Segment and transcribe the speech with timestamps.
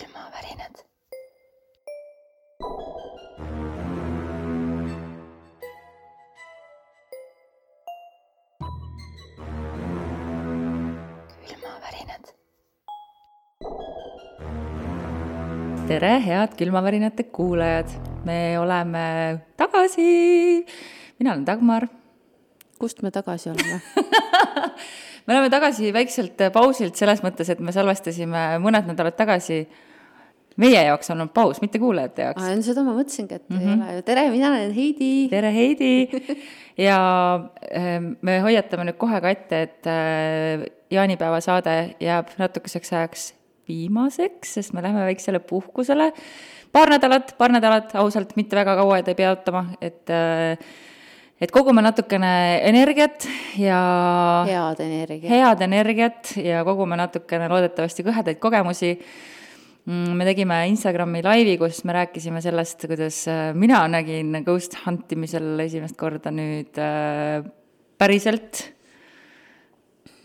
[0.00, 0.74] külmavärinad.
[11.48, 12.24] külmavärinad.
[15.88, 17.88] tere, head külmavärinate kuulajad,
[18.24, 20.66] me oleme tagasi.
[21.18, 21.88] mina olen Dagmar.
[22.78, 23.80] kust me tagasi oleme
[25.26, 29.62] me oleme tagasi väikselt pausilt selles mõttes, et me salvestasime mõned nädalad tagasi.
[30.60, 32.44] Meie jaoks on olnud paus, mitte kuulajate jaoks.
[32.44, 33.82] aa, seda ma mõtlesingi, et mm -hmm.
[33.82, 34.02] ei ole ju.
[34.10, 35.12] tere, mina olen Heidi.
[35.30, 35.92] tere, Heidi!
[36.88, 37.00] ja
[37.74, 43.32] ähm, me hoiatame nüüd kohe ka ette, et äh, jaanipäeva saade jääb natukeseks ajaks
[43.70, 46.12] viimaseks, sest me läheme väiksele puhkusele.
[46.72, 50.58] paar nädalat, paar nädalat, ausalt, mitte väga kaua, et ei pea ootama, et äh,
[51.40, 53.24] et kogume natukene energiat
[53.58, 53.80] ja
[54.46, 55.30] head energiat.
[55.30, 58.98] head energiat ja kogume natukene loodetavasti kõhedaid kogemusi.
[59.88, 65.12] Mm, me tegime Instagrami laivi, kus me rääkisime sellest, kuidas äh, mina nägin ghost hunt
[65.16, 67.40] imisel esimest korda nüüd äh,
[67.98, 68.60] päriselt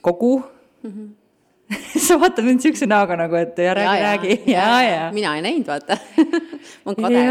[0.04, 0.38] kogu
[0.84, 0.92] mm.
[0.92, 1.14] -hmm.
[2.08, 5.12] sa vaatad mind niisuguse näoga nagu, et ja räägi, räägi, ja, ja.
[5.14, 5.98] mina ei näinud, vaata
[6.84, 7.24] ma olen kade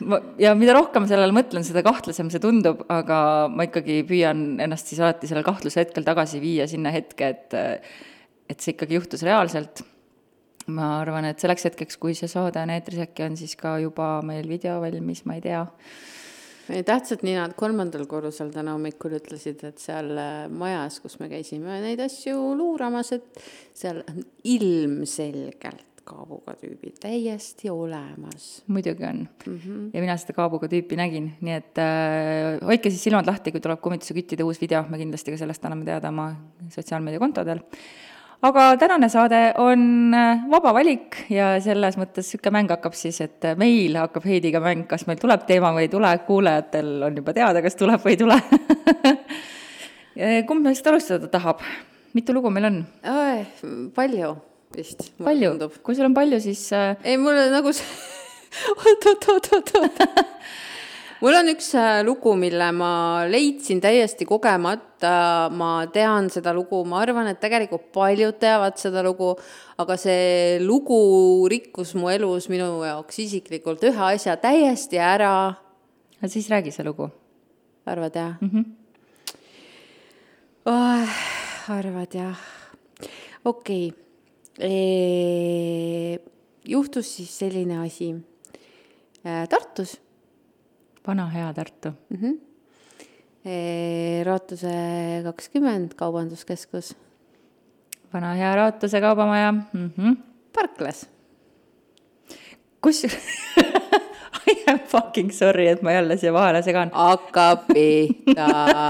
[0.00, 3.18] ma, ja mida rohkem sellele mõtlen, seda kahtlasem see tundub, aga
[3.52, 7.60] ma ikkagi püüan ennast siis alati sellel kahtluse hetkel tagasi viia sinna hetke, et
[8.46, 9.82] et see ikkagi juhtus reaalselt.
[10.74, 14.20] Ma arvan, et selleks hetkeks, kui see saade on eetris, äkki on siis ka juba
[14.26, 15.64] meil video valmis, ma ei tea.
[16.66, 22.02] tähtsad ninad kolmandal korrusel täna hommikul ütlesid, et seal äh, majas, kus me käisime neid
[22.02, 23.44] asju luuramas, et
[23.74, 24.24] seal on
[24.56, 28.62] ilmselgelt kaabuga tüübid täiesti olemas.
[28.66, 29.58] muidugi on mm.
[29.58, 29.90] -hmm.
[29.92, 33.80] ja mina seda kaabuga tüüpi nägin, nii et äh, hoidke siis silmad lahti, kui tuleb
[33.82, 36.28] kummituse küttide uus video, me kindlasti ka sellest anname teada oma
[36.70, 37.62] sotsiaalmeediakontodel.
[38.44, 43.48] Aga tänane saade on äh, vaba valik ja selles mõttes niisugune mäng hakkab siis, et
[43.56, 47.62] meil hakkab Heidiga mäng, kas meil tuleb teema või ei tule, kuulajatel on juba teada,
[47.64, 48.40] kas tuleb või ei tule
[50.48, 51.64] kumb meist alustada tahab?
[52.16, 52.84] mitu lugu meil on?
[53.96, 54.36] palju
[54.76, 55.10] vist.
[55.24, 56.94] palju, kui sul on palju, siis äh....
[57.04, 57.86] ei, mul on nagu see
[58.72, 59.06] oot,
[61.22, 67.00] mul on üks äh, lugu, mille ma leidsin täiesti kogemata, ma tean seda lugu, ma
[67.04, 69.34] arvan, et tegelikult paljud teavad seda lugu,
[69.82, 71.00] aga see lugu
[71.52, 75.54] rikkus mu elus minu jaoks isiklikult ühe asja täiesti ära.
[76.20, 77.10] no siis räägi see lugu.
[77.86, 78.50] arvad jah mm?
[78.50, 78.64] -hmm.
[80.66, 81.08] Oh,
[81.68, 82.36] arvad jah?
[83.44, 84.06] okei okay
[86.64, 88.14] juhtus siis selline asi
[89.50, 90.05] Tartus.
[91.06, 92.18] Vana hea Tartu mm.
[92.22, 92.40] -hmm.
[94.24, 94.68] Raatuse
[95.24, 96.96] kakskümmend kaubanduskeskus.
[98.14, 99.90] vana hea Raatuse kaubamaja mm.
[99.98, 100.16] -hmm.
[100.52, 101.06] parklas.
[102.80, 103.04] kus
[104.46, 106.90] I am fucking sorry, et ma jälle siia vahele segan.
[106.92, 108.46] hakkab pihta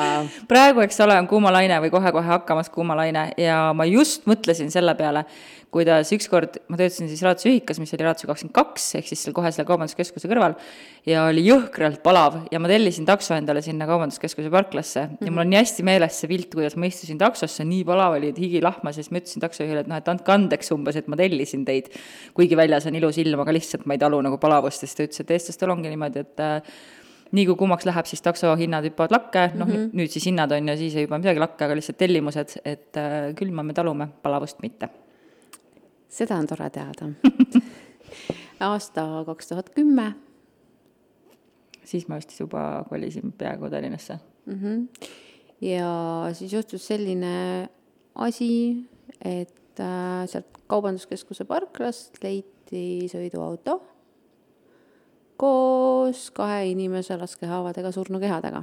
[0.48, 5.24] praegu, eks ole, on kuumalaine või kohe-kohe hakkamas kuumalaine ja ma just mõtlesin selle peale,
[5.76, 9.36] kuidas ükskord ma töötasin siis Raatuse ühikas, mis oli Raatuse kakskümmend kaks, ehk siis seal
[9.36, 10.56] kohe selle kaubanduskeskuse kõrval,
[11.08, 15.28] ja oli jõhkralt palav ja ma tellisin takso endale sinna kaubanduskeskuse parklasse mm -hmm.
[15.28, 18.32] ja mul on nii hästi meeles see pilt, kuidas ma istusin taksosse, nii palav oli,
[18.32, 21.08] et higi lahmas ja siis ma ütlesin taksojuhile, et noh, et andke andeks umbes, et
[21.08, 21.92] ma tellisin teid.
[22.34, 25.04] kuigi väljas on ilus ilm, aga lihtsalt ma ei talu nagu palavust ja siis ta
[25.04, 26.76] ütles, et eestlastel ongi niimoodi, et äh,
[27.32, 29.90] nii kui kuumaks läheb, siis taksohinnad hüppavad lakke, noh mm -hmm.
[29.92, 33.34] nüüd siis hinnad on ja siis ei hüppa midagi lakke, aga lihtsalt tellimused, et äh,
[33.34, 34.88] külma me talume, palavust mitte
[36.08, 37.10] seda on tore teada
[38.70, 40.14] aasta kaks tuhat kümme.
[41.84, 44.54] siis ma vist juba kolisin peaaegu Tallinnasse mm.
[44.54, 45.08] -hmm.
[45.60, 45.90] ja
[46.32, 47.68] siis juhtus selline
[48.14, 48.76] asi,
[49.24, 53.82] et äh, sealt kaubanduskeskuse parklast leiti sõiduauto
[55.36, 58.62] koos kahe inimese laskehaavadega surnukehadega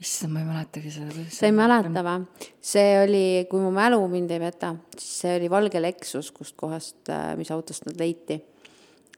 [0.00, 1.24] issand, ma ei mäletagi seda.
[1.32, 2.26] sa ei mäleta või?
[2.60, 7.32] see oli, kui mu mälu mind ei peta, siis see oli valge Lexus, kustkohast, äh,
[7.38, 8.40] mis autost nad leiti.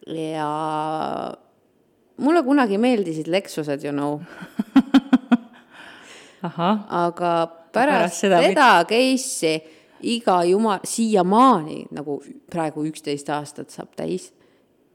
[0.06, 0.48] ja
[2.22, 4.20] mulle kunagi meeldisid Lexused, you know
[6.42, 7.32] aga
[7.74, 9.56] pärast, pärast seda, seda case'i
[10.08, 12.20] iga jumal, siiamaani nagu
[12.50, 14.30] praegu üksteist aastat saab täis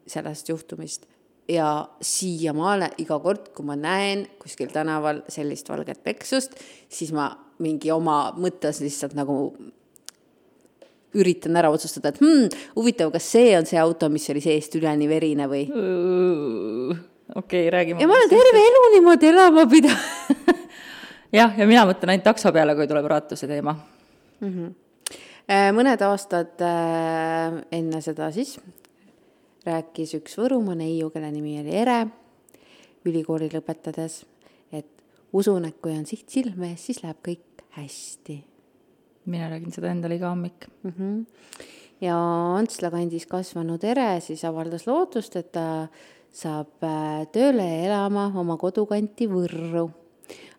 [0.07, 1.09] sellest juhtumist
[1.49, 1.69] ja
[2.01, 6.55] siiamaale iga kord, kui ma näen kuskil tänaval sellist valget peksust,
[6.89, 7.29] siis ma
[7.63, 9.37] mingi oma mõttes lihtsalt nagu
[11.13, 12.47] üritan ära otsustada, et hmm,
[12.77, 15.65] huvitav, kas see on see auto, mis oli seest üleni verine või?
[17.35, 17.97] okei okay,, räägi.
[17.99, 20.63] ja ma olen terve elu niimoodi elama pidanud
[21.39, 24.49] jah, ja mina mõtlen ainult takso peale, kui tuleb Raatuse teema mm.
[24.49, 25.75] -hmm.
[25.77, 28.57] mõned aastad äh, enne seda siis
[29.65, 31.99] rääkis üks Võrumaa neiu, kelle nimi oli Ere,
[33.05, 34.23] ülikooli lõpetades,
[34.71, 38.43] et usun, et kui on siht silme ees, siis läheb kõik hästi
[39.25, 40.93] mina räägin seda endale iga hommik mm.
[40.97, 41.25] -hmm.
[42.01, 42.17] ja
[42.57, 45.87] Antsla kandis kasvanud Ere siis avaldas lootust, et ta
[46.31, 49.89] saab äh, tööle ja elama oma kodukanti Võrru.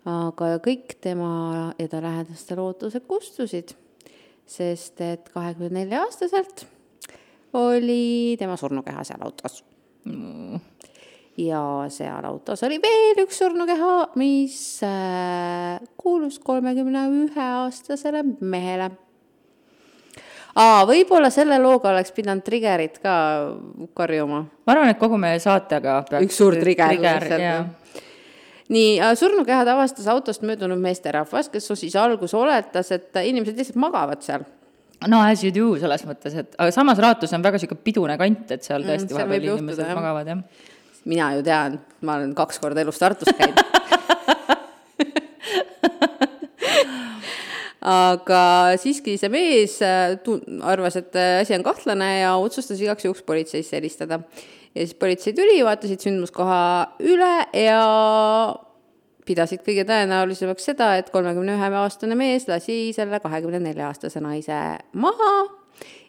[0.04, 3.74] aga kõik tema ja ta lähedaste lootused kustusid,
[4.46, 6.66] sest et kahekümne nelja aastaselt
[7.54, 9.64] oli tema surnukeha seal autos
[10.04, 10.74] mm
[11.38, 14.56] ja seal autos oli veel üks surnukeha, mis
[14.86, 18.90] äh, kuulus kolmekümne ühe aastasele mehele.
[20.54, 23.14] Aa, võib-olla selle looga oleks pidanud Triggerit ka
[23.98, 24.44] karjuma.
[24.46, 27.64] ma arvan, et kogu meie saatega peaks üks suur trigger, trigger
[28.70, 34.22] nii, äh, surnukehad avastas autost möödunud meesterahvas, kes siis alguses oletas, et inimesed lihtsalt magavad
[34.22, 34.46] seal
[35.08, 38.46] no as you do selles mõttes, et aga samas Raatus on väga niisugune pidune kant,
[38.54, 40.70] et seal tõesti mm, vahepeal inimesed juhtuda, magavad, jah.
[41.04, 43.60] Mina ju tean, ma olen kaks korda elus Tartus käinud.
[47.84, 48.40] Aga
[48.80, 50.16] siiski see mees äh,
[50.64, 54.22] arvas, et äh, asi on kahtlane ja otsustas igaks juhuks politseisse helistada.
[54.74, 56.62] ja siis politsei tuli, vaatasid sündmuskoha
[57.04, 57.82] üle ja
[59.24, 64.60] pidasid kõige tõenäolisemaks seda, et kolmekümne ühe aastane mees lasi selle kahekümne nelja aastase naise
[64.92, 65.34] maha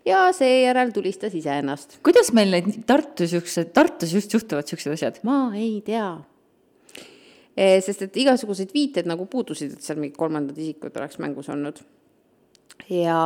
[0.05, 1.99] ja seejärel tulistas iseennast.
[2.03, 5.19] kuidas meil neid Tartus siuksed, Tartus just juhtuvad siuksed asjad?
[5.23, 6.13] ma ei tea.
[7.55, 11.81] E, sest et igasuguseid viited nagu puudusid, et seal mingid kolmandad isikud oleks mängus olnud.
[12.91, 13.19] ja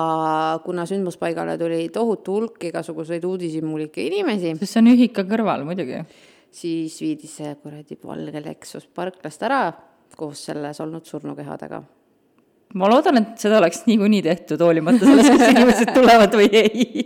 [0.63, 4.55] kuna sündmuspaigale tuli tohutu hulk igasuguseid uudishimulikke inimesi.
[4.59, 6.03] sest see on ühika kõrval muidugi.
[6.51, 9.61] Siis viidi see kuradi valge Lexus parklast ära
[10.17, 11.83] koos selles olnud surnukehadega
[12.77, 16.99] ma loodan, et seda oleks niikuinii tehtud, hoolimata sellest, kas inimesed tulevad või ei.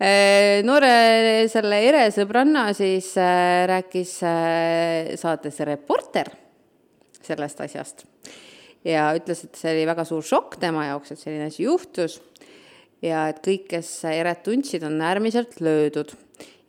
[0.00, 6.30] Äh, noore selle Ere sõbranna siis äh, rääkis äh, saates Reporter
[7.20, 8.06] sellest asjast.
[8.80, 12.16] Ja ütles, et see oli väga suur šokk tema jaoks, et selline asi juhtus
[13.04, 16.16] ja et kõik, kes Eret tundsid, on äärmiselt löödud.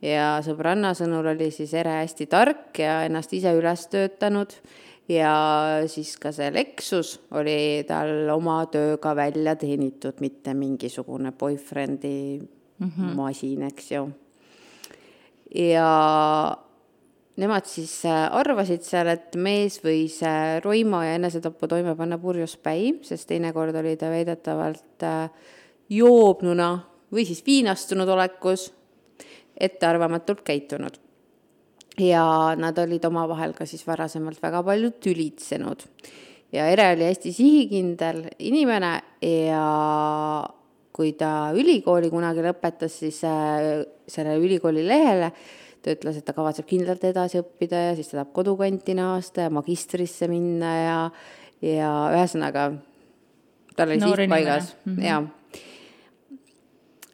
[0.02, 4.54] Ja sõbranna sõnul oli siis Ere hästi tark ja ennast ise üles töötanud
[5.10, 5.34] ja
[5.90, 13.14] siis ka see Lexus oli tal oma tööga välja teenitud, mitte mingisugune boyfriend'i mm -hmm.
[13.14, 14.10] masin, eks ju.
[15.54, 15.88] ja
[17.36, 22.56] nemad siis äh, arvasid seal, et mees võis äh, roima ja enesetappu toime panna purjus
[22.56, 25.30] päi, sest teinekord oli ta väidetavalt äh,
[25.88, 26.78] joobnuna
[27.12, 28.72] või siis viinastunud olekus
[29.60, 30.98] ettearvamatult käitunud
[32.00, 32.24] ja
[32.56, 35.84] nad olid omavahel ka siis varasemalt väga palju tülitsenud.
[36.52, 39.64] ja Ere oli hästi sihikindel inimene ja
[40.92, 45.32] kui ta ülikooli kunagi lõpetas, siis äh, selle ülikooli lehele
[45.82, 49.52] ta ütles, et ta kavatseb kindlalt edasi õppida ja siis ta tahab kodukanti naasta ja
[49.52, 50.98] magistrisse minna ja,
[51.64, 52.68] ja ühesõnaga
[53.76, 55.04] tal oli siht paigas mm -hmm.
[55.06, 55.22] ja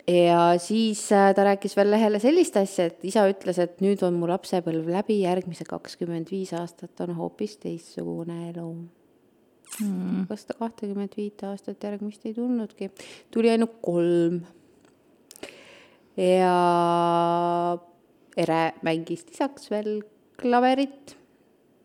[0.09, 4.17] ja siis äh, ta rääkis veel lehele sellist asja, et isa ütles, et nüüd on
[4.17, 8.69] mu lapsepõlv läbi, järgmised kakskümmend viis aastat on hoopis teistsugune elu.
[9.85, 10.25] Mm..
[10.31, 12.89] kas ta kahtekümmet viite aastat järgmist ei tulnudki,
[13.31, 14.41] tuli ainult kolm.
[16.17, 16.57] ja
[18.39, 19.99] Ere mängis lisaks veel
[20.39, 21.17] klaverit,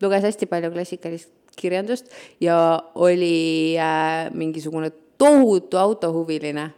[0.00, 2.08] luges hästi palju klassikalist kirjandust
[2.40, 2.56] ja
[2.94, 6.70] oli äh, mingisugune tohutu autohuviline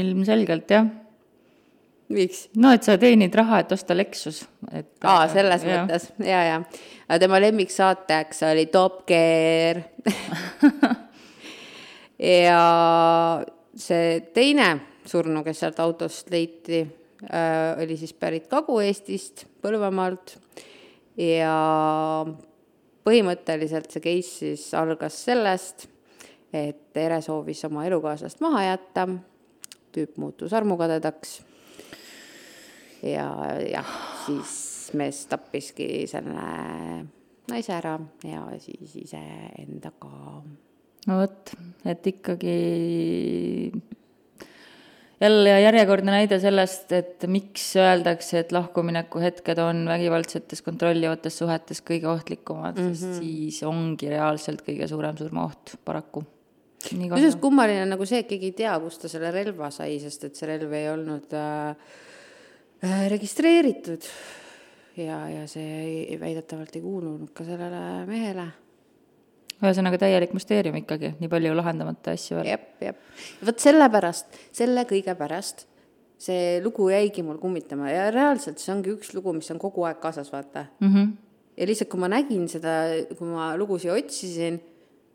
[0.00, 0.86] ilmselgelt jah.
[2.12, 2.46] miks?
[2.56, 4.92] no et sa teenid raha, et osta Lexus, et.
[5.04, 5.82] aa, selles ja.
[5.82, 6.60] mõttes ja, ja.
[7.08, 9.82] aga tema lemmiksaateks oli Top Gear
[12.42, 12.62] ja
[13.74, 14.68] see teine
[15.08, 20.36] surnu, kes sealt autost leiti äh,, oli siis pärit Kagu-Eestist, Põlvamaalt
[21.18, 21.56] ja
[23.02, 25.88] põhimõtteliselt see case siis algas sellest,
[26.52, 29.08] et Ere soovis oma elukaaslast maha jätta
[29.92, 31.40] tüüp muutus armukadedaks.
[33.02, 33.26] ja
[33.66, 33.96] jah,
[34.26, 36.46] siis mees tappiski selle
[37.50, 37.96] naise ära
[38.26, 40.42] ja siis iseenda ka.
[41.08, 41.54] no vot,
[41.88, 42.58] et ikkagi
[45.22, 52.10] jälle järjekordne näide sellest, et miks öeldakse, et lahkumineku hetked on vägivaldsetes kontrollivates suhetes kõige
[52.10, 52.94] ohtlikumad mm, -hmm.
[52.94, 53.18] sest mhm.
[53.20, 56.24] siis ongi reaalselt kõige suurem surmaoht, paraku
[56.90, 60.28] kusjuures kummaline on nagu see, et keegi ei tea, kust ta selle relva sai, sest
[60.28, 61.92] et see relv ei olnud äh,
[62.82, 64.08] äh registreeritud.
[64.96, 68.46] ja, ja see väidetavalt ei kuulunud ka sellele mehele.
[69.62, 72.54] ühesõnaga täielik müsteerium ikkagi, nii palju lahendamata asju veel.
[72.54, 73.04] jep, jep.
[73.46, 75.66] vot sellepärast, selle kõige pärast
[76.22, 79.98] see lugu jäigi mul kummitama ja reaalselt see ongi üks lugu, mis on kogu aeg
[80.02, 80.92] kaasas, vaata mm.
[80.92, 81.08] -hmm.
[81.56, 82.74] ja lihtsalt, kui ma nägin seda,
[83.18, 84.60] kui ma lugusid otsisin,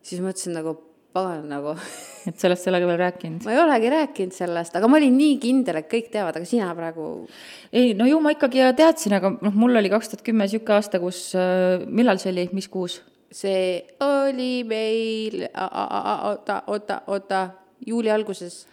[0.02, 0.76] siis mõtlesin nagu
[1.16, 1.74] pagan nagu
[2.30, 3.46] et sellest ei olegi veel rääkinud?
[3.48, 6.70] ma ei olegi rääkinud sellest, aga ma olin nii kindel, et kõik teavad, aga sina
[6.78, 7.10] praegu.
[7.72, 11.02] ei, no ju ma ikkagi teadsin, aga noh, mul oli kaks tuhat kümme niisugune aasta,
[11.04, 13.02] kus, äh, millal see oli, mis kuus?
[13.32, 17.42] see oli meil, oota, oota, oota,
[17.86, 18.66] juuli alguses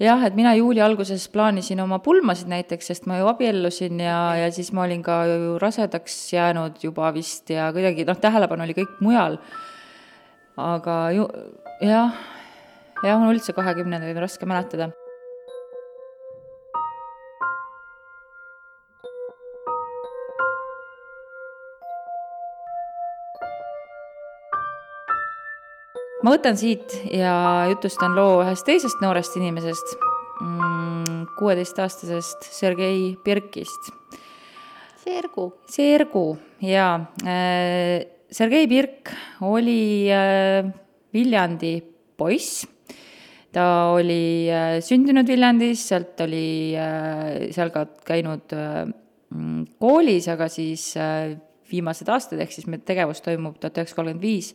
[0.00, 4.50] jah, et mina juuli alguses plaanisin oma pulmasid näiteks, sest ma ju abiellusin ja, ja
[4.52, 9.00] siis ma olin ka ju rasedaks jäänud juba vist ja kuidagi noh, tähelepanu oli kõik
[9.00, 9.38] mujal.
[10.56, 11.26] aga ju
[11.80, 12.14] jah,
[13.04, 14.92] jah, mul üldse kahekümnendaid on raske mäletada
[26.26, 29.92] ma võtan siit ja jutustan loo ühest teisest noorest inimesest,
[30.40, 33.92] mm, kuueteistaastasest Sergei Birkist.
[35.04, 35.52] Sergu.
[35.70, 36.24] Sergu,
[36.66, 36.96] jaa.
[37.22, 39.12] Äh, Sergei Birk
[39.46, 40.66] oli äh,
[41.14, 41.74] Viljandi
[42.16, 42.66] poiss.
[43.52, 46.74] ta oli äh, sündinud Viljandis, sealt oli
[47.54, 50.92] seal ka käinud mm, koolis, aga siis
[51.70, 54.52] viimased aastad, ehk siis meie tegevus toimub tuhat üheksasada kolmkümmend viis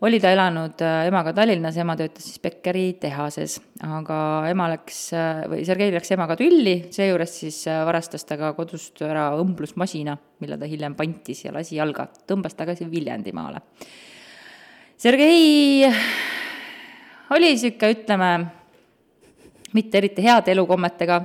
[0.00, 4.18] oli ta elanud äh, emaga Tallinnas, ema töötas siis Beckeri tehases, aga
[4.50, 9.02] ema läks, äh, või Sergei läks emaga tülli, seejuures siis äh, varastas ta ka kodust
[9.06, 13.64] ära õmblusmasina, mille ta hiljem pantis ja lasi jalga, tõmbas tagasi Viljandimaale.
[14.98, 15.86] Sergei
[17.30, 18.30] oli niisugune, ütleme,
[19.70, 21.20] mitte eriti heade elukommetega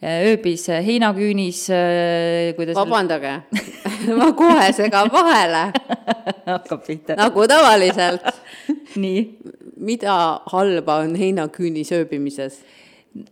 [0.00, 1.66] ööbis heinaküünis,
[2.56, 3.34] kuidas vabandage.
[4.18, 5.66] Ma kohe segan vahele.
[6.48, 7.18] Hakkab pihta.
[7.20, 8.24] nagu tavaliselt.
[9.04, 9.22] Nii.
[9.78, 10.16] mida
[10.50, 12.62] halba on heinaküüni sööbimises?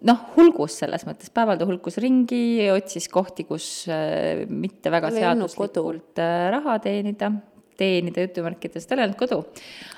[0.04, 6.20] noh, hulgus selles mõttes, päeval ta hulkus ringi, otsis kohti, kus äh, mitte väga seaduslikult
[6.20, 7.30] äh, raha teenida,
[7.78, 9.42] teenida jutumärkides, tal ei olnud kodu.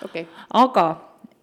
[0.07, 0.27] Okay..
[0.55, 0.89] aga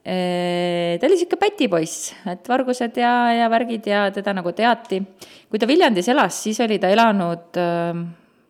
[0.06, 5.02] ta oli niisugune pätipoiss, et vargused ja, ja värgid ja teda nagu teati.
[5.50, 8.04] kui ta Viljandis elas, siis oli ta elanud äh,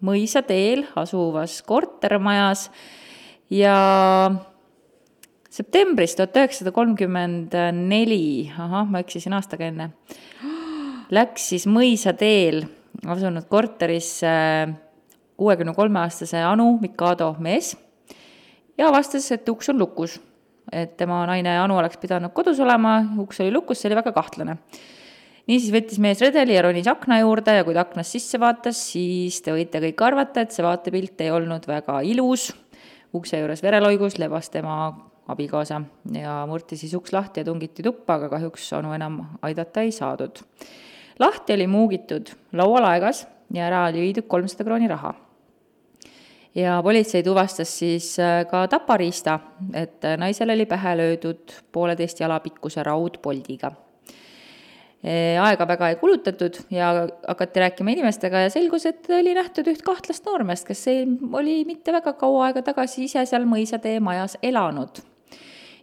[0.03, 2.67] mõisateel asuvas kortermajas.
[3.53, 3.75] Ja
[5.53, 7.53] septembris tuhat üheksasada kolmkümmend
[7.87, 9.91] neli, ahah, ma eksisin aastaga enne,
[11.13, 12.63] läks siis mõisateel
[13.05, 14.33] asunud korterisse
[15.37, 17.75] kuuekümne kolme aastase Anu Mikado mees
[18.77, 20.19] ja avastas, et uks on lukus
[20.71, 24.57] et tema naine Anu oleks pidanud kodus olema, uks oli lukus, see oli väga kahtlane.
[25.45, 29.41] niisiis võttis mees redeli ja ronis akna juurde ja kui ta aknast sisse vaatas, siis
[29.45, 32.53] te võite kõik arvata, et see vaatepilt ei olnud väga ilus.
[33.15, 34.89] ukse juures vereloigus lebas tema
[35.27, 35.81] abikaasa
[36.13, 40.41] ja murti siis uks lahti ja tungiti tuppa, aga kahjuks Anu enam aidata ei saadud.
[41.19, 45.13] lahti oli muugitud laualaegas ja ära oli viidud kolmsada krooni raha
[46.55, 49.39] ja politsei tuvastas siis äh, ka tapariista,
[49.73, 53.71] et äh, naisel oli pähe löödud pooleteist jala pikkuse raudpoldiga.
[55.05, 56.93] Äh, aega väga ei kulutatud ja
[57.27, 61.93] hakati rääkima inimestega ja selgus, et oli nähtud üht kahtlast noormeest, kes ei, oli mitte
[61.93, 65.03] väga kaua aega tagasi ise seal mõisatee majas elanud.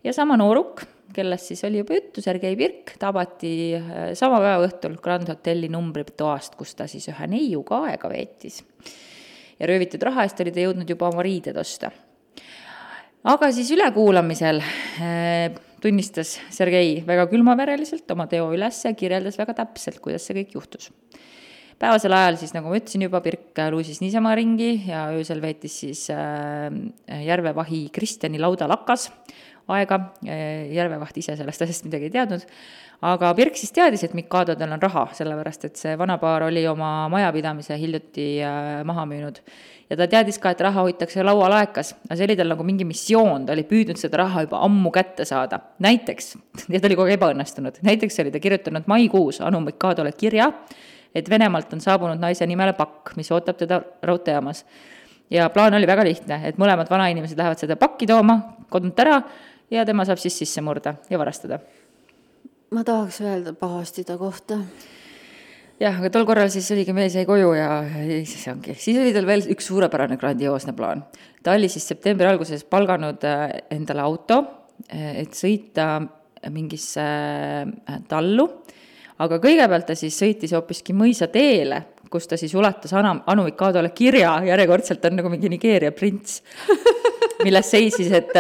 [0.05, 3.77] ja sama nooruk, kellest siis oli juba juttu, Sergei Pirk, tabati
[4.19, 8.63] sama päeva õhtul Grand Hotelli numbritoast, kus ta siis ühe neiuga aega veetis
[9.63, 11.93] ja röövitud raha eest oli ta jõudnud juba oma riided osta.
[13.23, 20.03] aga siis ülekuulamisel äh, tunnistas Sergei väga külmavereliselt oma teo üles ja kirjeldas väga täpselt,
[20.03, 20.91] kuidas see kõik juhtus.
[21.79, 26.09] päevasel ajal siis, nagu ma ütlesin juba, Pirk luusis niisama ringi ja öösel veetis siis
[26.11, 26.69] äh,
[27.31, 29.11] järvevahi Kristjani laudalakas
[29.71, 29.99] aega,
[30.73, 32.47] järvevaht ise sellest asjast midagi ei teadnud,
[33.07, 37.77] aga Birk siis teadis, et Mikadodel on raha, sellepärast et see vanapaar oli oma majapidamise
[37.79, 39.41] hiljuti äh, maha müünud.
[39.91, 43.47] ja ta teadis ka, et raha hoitakse laualaekas, aga see oli tal nagu mingi missioon,
[43.47, 45.61] ta oli püüdnud seda raha juba ammu kätte saada.
[45.83, 46.37] näiteks,
[46.73, 50.53] ja ta oli kogu aeg ebaõnnestunud, näiteks oli ta kirjutanud maikuus Anu Mikadole kirja,
[51.15, 54.65] et Venemaalt on saabunud naise nimele pakk, mis ootab teda raudteejaamas.
[55.33, 58.41] Ja plaan oli väga lihtne, et mõlemad vanainimesed lähevad seda pakki tooma
[58.73, 59.23] kodunt ära
[59.73, 61.61] ja tema saab siis sisse murda ja varastada
[62.73, 64.59] ma tahaks öelda pahasti ta kohta.
[65.81, 67.69] jah, aga tol korral siis oligi, mees jäi koju ja
[68.25, 71.05] siis ongi, siis oli tal veel üks suurepärane grandioosne plaan.
[71.43, 74.41] ta oli siis septembri alguses palganud äh, endale auto,
[74.89, 76.01] äh, et sõita
[76.51, 78.49] mingisse äh, tallu,
[79.23, 81.83] aga kõigepealt ta siis sõitis hoopiski mõisateele,
[82.13, 86.43] kus ta siis ulatas Anu, Anu Mikadole kirja, järjekordselt on nagu mingi Nigeeria prints
[87.47, 88.37] milles seisis, et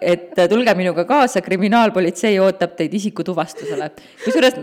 [0.00, 3.90] et tulge minuga kaasa, kriminaalpolitsei ootab teid isikutuvastusele.
[4.24, 4.56] kusjuures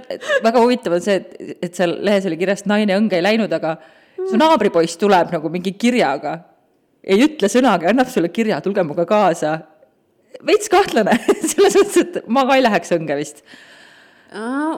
[0.44, 3.76] väga huvitav on see, et, et seal lehes oli kirjas, naine õnge ei läinud, aga
[4.18, 6.40] su naabripoiss tuleb nagu mingi kirjaga.
[7.04, 9.60] ei ütle sõnagi, annab sulle kirja, tulge minuga kaasa.
[10.46, 11.14] veits kahtlane
[11.52, 13.44] selles mõttes, et ma ka ei läheks õnge vist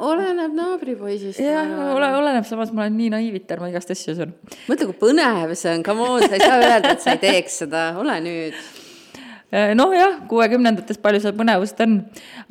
[0.10, 1.39] oleneb naabripoisist.
[1.44, 4.36] jah, ole, oleneb, samas ma olen nii naiiviter, ma igast asju usun.
[4.68, 7.63] mõtle, kui põnev see on, come on, sa ei saa öelda, et sa ei teeks
[7.66, 8.62] seda, ole nüüd
[9.50, 11.96] Äh, noh jah, kuuekümnendates palju seal põnevust on,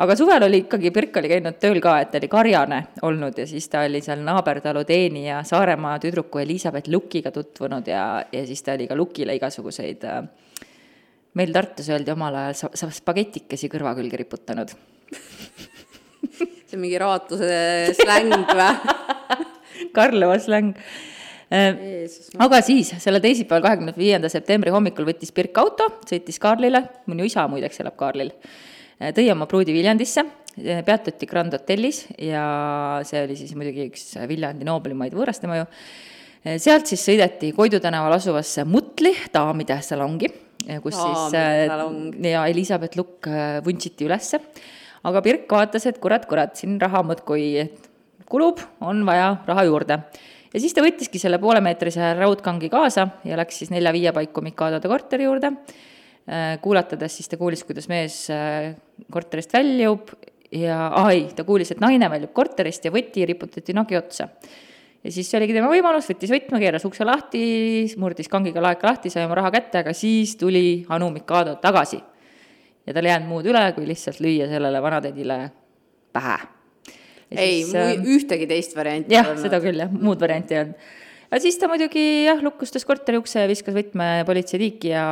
[0.03, 3.45] aga suvel oli ikkagi, Pirk oli käinud tööl ka, et ta oli karjane olnud ja
[3.47, 8.03] siis ta oli seal naabertalu teenija Saaremaa tüdruku Elizabeth Lukiga tutvunud ja,
[8.35, 10.25] ja siis ta oli ka Lukile igasuguseid äh,
[11.39, 14.75] meil Tartus öeldi omal ajal spagetikesi kõrva külge riputanud
[16.69, 18.73] see on mingi raatuse släng või?
[19.97, 20.75] Karlova släng
[21.49, 22.29] Jeesus.
[22.37, 27.47] aga siis selle teisipäeval, kahekümne viienda septembri hommikul võttis Pirk auto, sõitis Kaarlile, minu isa
[27.49, 28.35] muideks elab Kaarlil,
[29.17, 30.27] tõi oma pruudi Viljandisse,
[30.85, 32.43] peatuti Grand Hotellis ja
[33.09, 35.65] see oli siis muidugi üks Viljandi nooblimaid võõrastemaju.
[36.61, 40.29] sealt siis sõideti Koidu tänaval asuvasse Mutli daamide salongi,
[40.85, 42.19] kus daamide siis salong.
[42.29, 43.31] ja Elizabeth Lukk
[43.65, 44.43] vuntsiti ülesse.
[45.05, 47.69] Aga Pirk vaatas, et kurat, kurat, siin raha muudkui
[48.29, 50.03] kulub, on vaja raha juurde
[50.53, 55.29] ja siis ta võttiski selle poolemeetrise raudkangi kaasa ja läks siis nelja-viie paiku Mikadode korteri
[55.29, 55.53] juurde.
[56.29, 58.75] Äh, kuulatades siis ta kuulis, kuidas mees äh,
[59.13, 60.13] korterist väljub
[60.53, 64.29] ja, aa ei, ta kuulis, et naine väljub korterist ja võti riputati nogi otsa.
[65.05, 67.41] ja siis see oligi tema võimalus, võttis võtme, keeras ukse lahti,
[67.97, 72.01] murdis kangiga laeka lahti, sai oma raha kätte, aga siis tuli Anu Mikado tagasi.
[72.89, 75.43] Ja tal ei jäänud muud üle, kui lihtsalt lüüa sellele vanatädile
[76.17, 76.39] pähe
[77.37, 80.91] ei äh, ühtegi teist varianti jah, seda küll jah, muud varianti ei olnud.
[81.29, 85.05] aga siis ta muidugi jah, lukustas korteri ukse ja viskas võtme politseitiiki ja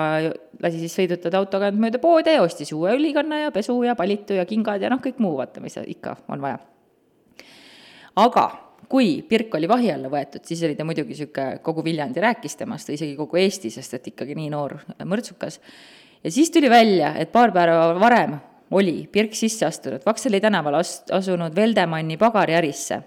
[0.63, 4.47] lasi siis sõidutada autoga mööda poode ja ostis uue õlikanna ja pesu ja palitu ja
[4.49, 6.63] kingad ja noh, kõik muu, vaata, mis ikka on vaja.
[8.23, 8.47] aga
[8.89, 12.91] kui Pirk oli vahi alla võetud, siis oli ta muidugi niisugune, kogu Viljandi rääkis temast,
[12.95, 15.59] isegi kogu Eesti, sest et ikkagi nii noor mõrtsukas.
[16.27, 18.35] Ja siis tuli välja, et paar päeva varem
[18.75, 23.03] oli Pirk sisse astunud Vaksali tänaval ast-, asunud Veldemanni pagariärisse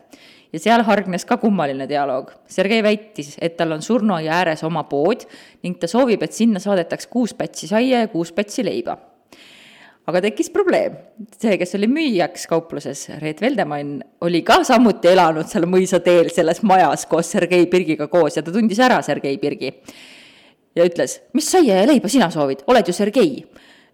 [0.54, 2.32] ja seal hargnes ka kummaline dialoog.
[2.50, 5.26] Sergei väitis, et tal on surnuaia ääres oma pood
[5.66, 8.98] ning ta soovib, et sinna saadetaks kuus pätsi saia ja kuus pätsi leiba.
[10.10, 10.96] aga tekkis probleem.
[11.38, 17.06] see, kes oli müüjaks kaupluses, Reet Veldemann, oli ka samuti elanud seal mõisateel selles majas
[17.06, 19.76] koos Sergei Pirgiga koos ja ta tundis ära Sergei Pirgi.
[20.76, 23.44] Ja ütles, mis saia ja leiba sina soovid, oled ju Sergei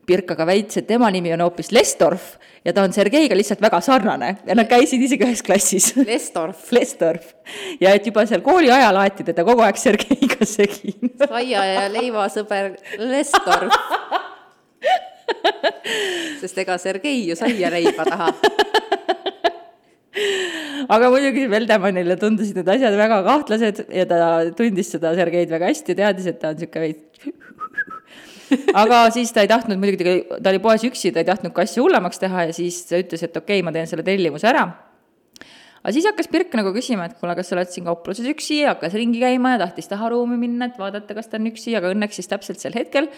[0.06, 2.36] Pirk aga väitis, et tema nimi on hoopis Lestorf
[2.66, 5.92] ja ta on Sergeiga lihtsalt väga sarnane ja nad käisid isegi ühes klassis.
[6.06, 7.34] Lestorf Lestorf.
[7.82, 10.94] ja et juba seal kooli ajal aeti teda kogu aeg Sergeiga segi.
[11.26, 13.74] saia ja leivasõber Lestorf.
[16.42, 18.46] sest ega Sergei ju saia leiba tahab
[20.96, 24.20] aga muidugi Veldemannile tundusid need asjad väga kahtlased ja ta
[24.56, 27.44] tundis seda Sergeid väga hästi, teadis, et ta on niisugune veits
[28.82, 31.84] aga siis ta ei tahtnud muidugi, ta oli poes üksi, ta ei tahtnud ka asja
[31.84, 34.68] hullemaks teha ja siis ütles, et okei okay,, ma teen selle tellimuse ära.
[35.82, 38.96] aga siis hakkas Pirk nagu küsima, et kuule, kas sa oled siin kaupluses üksi, hakkas
[38.98, 42.32] ringi käima ja tahtis taharuumi minna, et vaadata, kas ta on üksi, aga õnneks siis
[42.32, 43.10] täpselt sel hetkel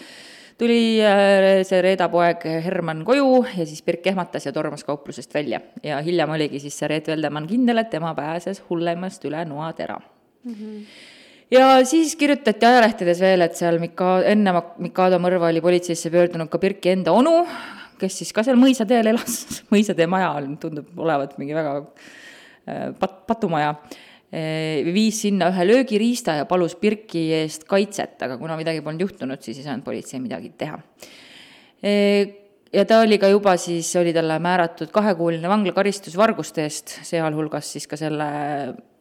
[0.58, 5.60] tuli äh, see Reeda poeg Herman koju ja siis Pirk ehmatas ja tormas kauplusest välja.
[5.82, 10.00] ja hiljem oligi siis see Reet Veldemann kindel, et tema pääses hullemast üle noatera
[10.44, 10.54] mm.
[10.54, 10.82] -hmm
[11.50, 14.52] ja siis kirjutati ajalehtedes veel, et seal Mika-, enne
[14.84, 17.40] Mikado mõrva oli politseisse pöördunud ka Birki enda onu,
[18.00, 19.38] kes siis ka seal mõisateel elas,
[19.74, 23.74] mõisatee maja on, tundub olevat mingi väga äh, pat-, patumaja,
[24.28, 29.62] viis sinna ühe löögiriista ja palus Birki eest kaitset, aga kuna midagi polnud juhtunud, siis
[29.62, 30.76] ei saanud politsei midagi teha
[31.80, 32.34] äh,
[32.72, 37.88] ja ta oli ka juba siis, oli talle määratud kahekuuline vanglakaristus varguste eest, sealhulgas siis
[37.88, 38.28] ka selle,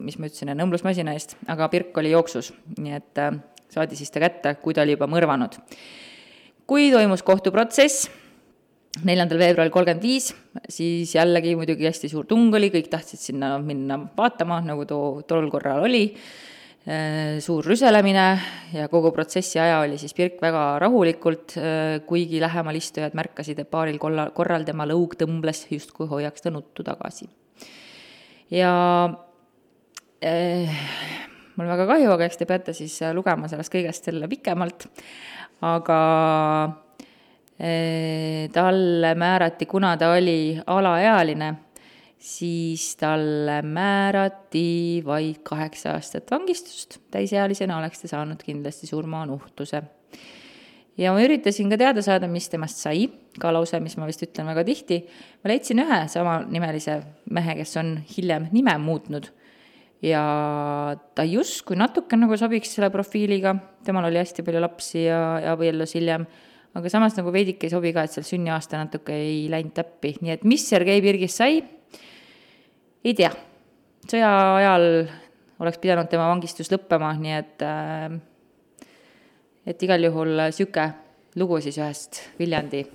[0.04, 3.40] mis ma ütlesin, õmblusmasina eest, aga Pirk oli jooksus, nii et äh,
[3.74, 5.60] saadi siis ta kätte, kui ta oli juba mõrvanud.
[6.68, 8.10] kui toimus kohtuprotsess,
[9.06, 10.32] neljandal veebruaril kolmkümmend viis,
[10.72, 15.50] siis jällegi muidugi hästi suur tung oli, kõik tahtsid sinna minna vaatama, nagu too tol
[15.54, 16.06] korral oli
[16.88, 18.38] Äh, suur rüselemine
[18.72, 23.68] ja kogu protsessi aja oli siis Pirk väga rahulikult, äh, kuigi lähemal istujad märkasid, et
[23.68, 27.28] paaril kolla, korral tema lõug tõmbles, justkui hoiaks ta nuttu tagasi.
[28.56, 28.72] ja
[30.24, 30.80] eh,
[31.58, 34.88] mul väga kahju, aga eks te peate siis lugema sellest kõigest selle pikemalt,
[35.68, 36.00] aga
[38.54, 41.56] talle määrati, kuna ta oli alaealine
[42.20, 49.84] siis talle määrati vaid kaheksa aastat vangistust, täisealisena oleks ta saanud kindlasti surmanuhtluse.
[50.98, 53.06] ja ma üritasin ka teada saada, mis temast sai,
[53.40, 55.04] ka lause, mis ma vist ütlen väga tihti.
[55.44, 59.30] ma leidsin ühe samanimelise mehe, kes on hiljem nime muutnud.
[60.02, 65.56] Ja ta justkui natuke nagu sobiks selle profiiliga, temal oli hästi palju lapsi ja, ja
[65.58, 66.28] abiellus hiljem,
[66.78, 70.36] aga samas nagu veidike ei sobi ka, et seal sünniaasta natuke ei läinud täppi, nii
[70.36, 71.62] et mis Sergei Pirgist sai,
[73.04, 73.32] ei tea.
[74.08, 74.88] sõja ajal
[75.64, 78.20] oleks pidanud tema vangistus lõppema, nii et äh,
[79.68, 80.86] et igal juhul sihuke
[81.38, 82.86] lugu siis ühest Viljandi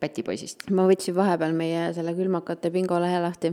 [0.00, 0.68] pätipoisist.
[0.70, 3.52] ma võtsin vahepeal meie selle külmakate bingo lehe lahti.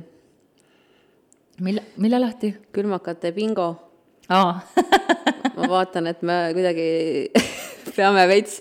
[1.61, 2.53] mille, mille lahti?
[2.75, 3.69] külmakate bingo.
[4.29, 4.59] aa
[5.57, 6.89] ma vaatan, et me kuidagi
[7.97, 8.59] peame veits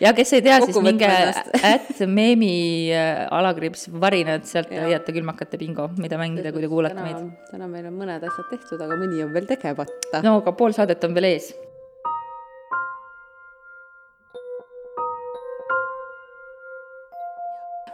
[0.00, 1.10] ja kes ei tea, siis minge
[1.74, 2.54] at meemi
[2.94, 7.52] äh, alakriips varinad, sealt leiate külmakate bingo, mida mängida, kui te kuulate täna, meid.
[7.52, 10.24] täna meil on mõned asjad tehtud, aga mõni on veel tegemata.
[10.24, 11.52] no aga pool saadet on veel ees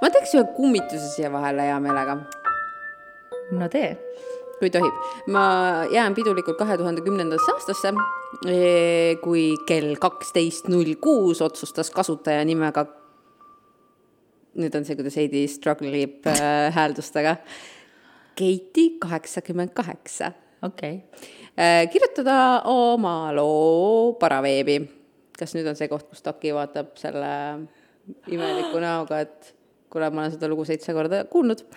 [0.01, 2.17] ma teeks ühe kummituse siia vahele hea meelega.
[3.53, 3.91] no tee.
[4.59, 5.05] kui tohib.
[5.35, 5.43] ma
[5.93, 7.93] jään pidulikult kahe tuhande kümnendasse aastasse,
[9.25, 12.87] kui kell kaksteist null kuus otsustas kasutaja nimega,
[14.61, 17.37] nüüd on see, kuidas Heidi struggle ib äh, hääldustega,
[18.39, 20.33] Keiti kaheksakümmend kaheksa.
[20.63, 21.29] okei okay.
[21.59, 24.81] Äh, kirjutada oma loo paraveebi.
[25.39, 27.33] kas nüüd on see koht, kus Taki vaatab selle
[28.31, 29.55] imeliku näoga, et
[29.91, 31.65] kuule, ma olen seda lugu seitse korda kuulnud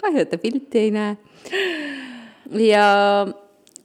[0.00, 1.16] kahju, et ta pilti ei näe.
[2.52, 2.84] Ja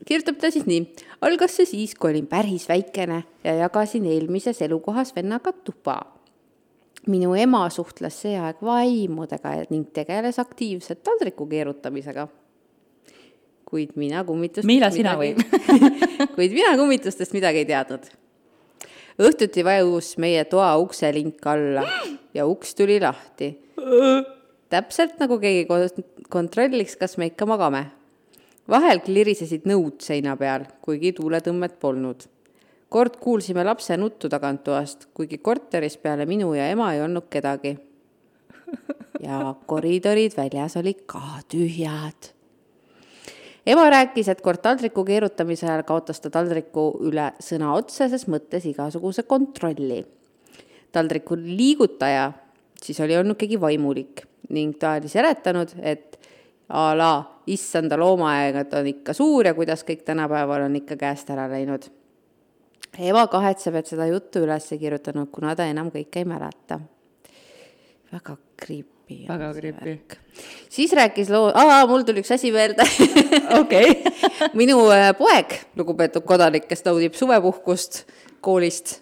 [0.05, 0.85] kirjutab ta siis nii.
[1.21, 5.99] algas see siis, kui olin päris väikene ja jagasin eelmises elukohas vennaga tuba.
[7.07, 12.27] minu ema suhtles see aeg vaimudega ning tegeles aktiivselt taldriku keerutamisega.
[13.65, 15.33] kuid mina kummitustest Miila, sina või?
[16.35, 18.11] kuid mina kummitustest midagi ei teadnud
[19.19, 21.83] õhtuti vajus meie toa ukse link alla
[22.33, 23.51] ja uks tuli lahti.
[24.73, 25.67] täpselt nagu keegi
[26.33, 27.85] kontrolliks, kas me ikka magame.
[28.69, 32.29] Vahel klirisesid nõud seina peal, kuigi tuuletõmmet polnud.
[32.89, 37.77] kord kuulsime lapse nuttu taganttoast, kuigi korteris peale minu ja ema ei olnud kedagi.
[39.27, 42.33] ja koridorid väljas olid ka tühjad
[43.65, 49.23] ema rääkis, et kord taldriku keerutamise ajal kaotas ta taldriku üle sõna otseses mõttes igasuguse
[49.23, 50.05] kontrolli.
[50.91, 52.31] taldriku liigutaja
[52.83, 56.12] siis oli olnud keegi vaimulik ning ta oli seletanud, et
[56.73, 57.11] a la
[57.47, 61.85] issanda loomaaeg on ikka suur ja kuidas kõik tänapäeval on ikka käest ära läinud.
[62.99, 66.79] ema kahetseb, et seda juttu üles ei kirjutanud, kuna ta enam kõike ei mäleta.
[68.13, 68.93] väga creepy
[69.27, 69.99] väga creepy.
[70.69, 72.85] siis rääkis loo, aa, mul tuli üks asi meelde.
[73.61, 74.03] okei.
[74.59, 78.03] minu äh, poeg, lugupeetud kodanik, kes naudib suvepuhkust
[78.41, 79.01] koolist,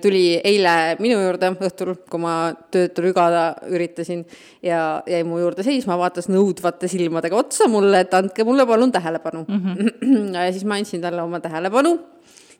[0.00, 2.34] tuli eile minu juurde õhtul, kui ma
[2.72, 4.24] tööd rügada üritasin
[4.64, 9.44] ja jäi mu juurde seisma, vaatas nõudvate silmadega otsa mulle, et andke mulle palun tähelepanu
[9.44, 9.60] mm.
[9.60, 10.34] -hmm.
[10.46, 11.98] ja siis ma andsin talle oma tähelepanu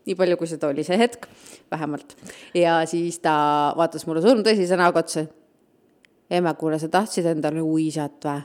[0.05, 1.27] nii palju, kui seda oli see hetk,
[1.71, 2.17] vähemalt.
[2.55, 5.25] ja siis ta vaatas mulle surmtõsise näoga otsa
[6.31, 8.45] ema, kuule, sa tahtsid endale uisat või?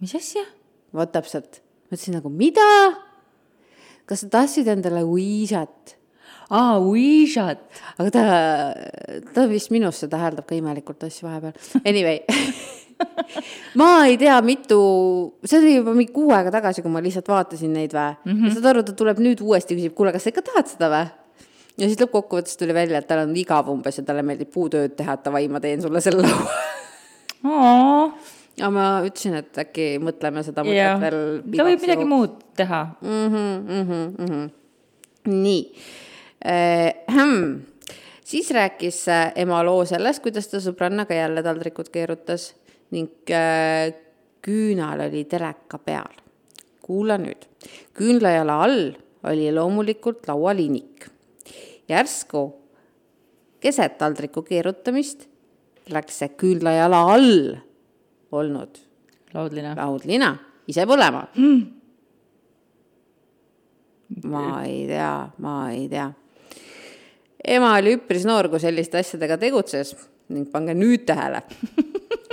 [0.00, 0.44] mis asja?
[0.94, 1.62] vot täpselt.
[1.88, 2.68] ma ütlesin nagu, mida?
[4.04, 5.96] kas sa tahtsid endale uisat?
[6.52, 7.64] Aa, uisat.
[7.96, 8.22] aga ta,
[9.34, 11.56] ta vist minusse täheldab ka imelikult asju vahepeal.
[11.84, 12.22] Anyway
[13.80, 14.78] ma ei tea, mitu,
[15.44, 18.32] see oli juba mingi kuu aega tagasi, kui ma lihtsalt vaatasin neid vä mm.
[18.32, 18.54] -hmm.
[18.54, 21.02] saad aru, ta tuleb nüüd uuesti, küsib, kuule, kas sa ikka tahad seda vä?
[21.78, 25.16] ja siis lõppkokkuvõttes tuli välja, et tal on igav umbes ja talle meeldib puutööd teha,
[25.16, 28.12] et davai, ma teen sulle selle laua.
[28.60, 31.20] aga ma ütlesin, et äkki mõtleme seda mõtet veel.
[31.56, 33.28] ta võib midagi muud teha mm.
[33.34, 34.50] -hmm, mm -hmm, mm -hmm.
[35.42, 35.62] nii.
[38.24, 42.52] Siis rääkis äh, ema loo sellest, kuidas ta sõbrannaga jälle taldrikut keerutas
[42.92, 43.92] ning äh,
[44.42, 46.20] küünal oli teleka peal.
[46.82, 47.46] kuula nüüd,
[47.94, 48.88] küünlajala all
[49.30, 51.06] oli loomulikult laualiinik.
[51.88, 52.40] Järsku
[53.62, 55.28] keset taldriku keerutamist
[55.94, 57.54] läks see küünlajala all
[58.32, 58.80] olnud
[59.34, 60.32] laudlina, laudlina
[60.66, 61.22] ise põlema.
[61.36, 61.62] Mm..
[64.30, 66.10] ma ei tea, ma ei tea.
[67.48, 69.94] Ema oli üpris noor, kui selliste asjadega tegutses.
[70.32, 71.42] Ning pange nüüd tähele.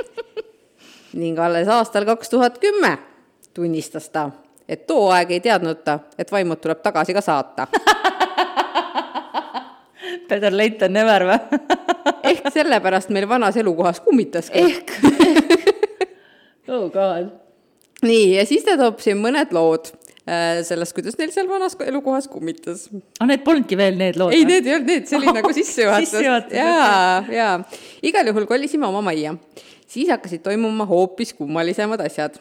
[1.20, 2.98] Ning alles aastal kaks tuhat kümme
[3.54, 4.30] tunnistas ta,
[4.70, 7.68] et too aeg ei teadnud ta, et vaimud tuleb tagasi ka saata.
[10.30, 11.40] Better late than never või?
[12.30, 14.60] Ehk sellepärast meil vanas elukohas kummitaski.
[14.60, 14.92] ehk.
[16.70, 17.32] Oh god.
[18.06, 19.90] nii, ja siis ta toob siin mõned lood
[20.68, 22.88] sellest, kuidas neil seal vanas elukohas kummitas.
[22.92, 25.52] aga Ah, need polnudki veel need lood ei, need ei olnud need, see oli nagu
[25.56, 26.12] sissejuhatus.
[26.12, 27.56] Sissejuhatus, jaa, jaa.
[28.06, 29.36] igal juhul kolisime oma majja.
[29.90, 32.40] siis hakkasid toimuma hoopis kummalisemad asjad.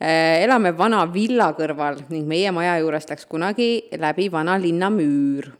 [0.00, 5.52] elame vana villa kõrval ning meie maja juurest läks kunagi läbi vana linna müür.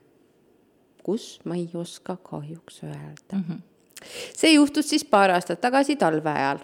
[1.02, 3.44] kus, ma ei oska kahjuks öelda mm.
[3.48, 3.73] -hmm
[4.36, 6.58] see juhtus siis paar aastat tagasi talve ajal.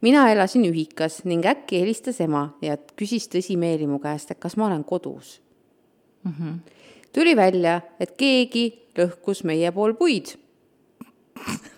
[0.00, 4.66] mina elasin ühikas ning äkki helistas ema ja küsis tõsimeeli mu käest, et kas ma
[4.66, 5.40] olen kodus
[6.24, 6.32] mm.
[6.32, 6.58] -hmm.
[7.12, 10.36] tuli välja, et keegi lõhkus meie pool puid.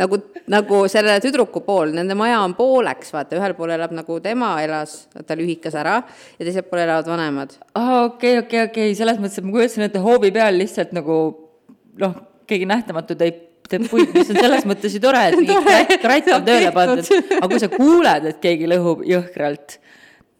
[0.00, 0.18] nagu,
[0.50, 5.04] nagu selle tüdruku pool, nende maja on pooleks, vaata, ühel pool elab nagu tema elas,
[5.26, 6.00] ta lühikas ära
[6.38, 7.50] ja teisel pool elavad vanemad.
[7.74, 11.16] aa, okei, okei, okei, selles mõttes, et ma kujutasin ette hoovi peal lihtsalt nagu
[12.00, 12.14] noh,
[12.50, 13.38] keegi nähtamatu teeb,
[13.70, 15.56] teeb puid, mis on selles mõttes ju tore, et mingi
[16.02, 19.78] kratt, on tööle pandud, aga kui sa kuuled, et keegi lõhub jõhkralt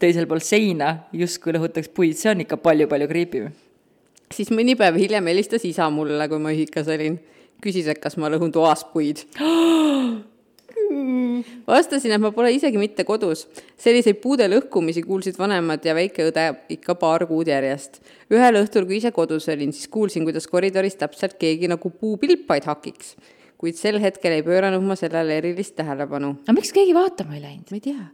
[0.00, 3.52] teisel pool seina, justkui lõhutaks puid, see on ikka palju-palju creepy im.
[4.32, 7.20] siis mõni päev hiljem helistas isa mulle, kui ma ühikas olin.
[7.60, 9.26] küsis, et kas ma lõhun toas puid.
[11.70, 13.46] vastasin, et ma pole isegi mitte kodus.
[13.80, 18.00] selliseid puude lõhkumisi kuulsid vanemad ja väike õde ikka paar kuud järjest.
[18.30, 23.16] ühel õhtul, kui ise kodus olin, siis kuulsin, kuidas koridoris täpselt keegi nagu puupilpaid hakiks.
[23.61, 27.68] kuid sel hetkel ei pööranud ma sellele erilist tähelepanu aga miks keegi vaatama ei läinud?
[27.68, 28.06] ma ei tea,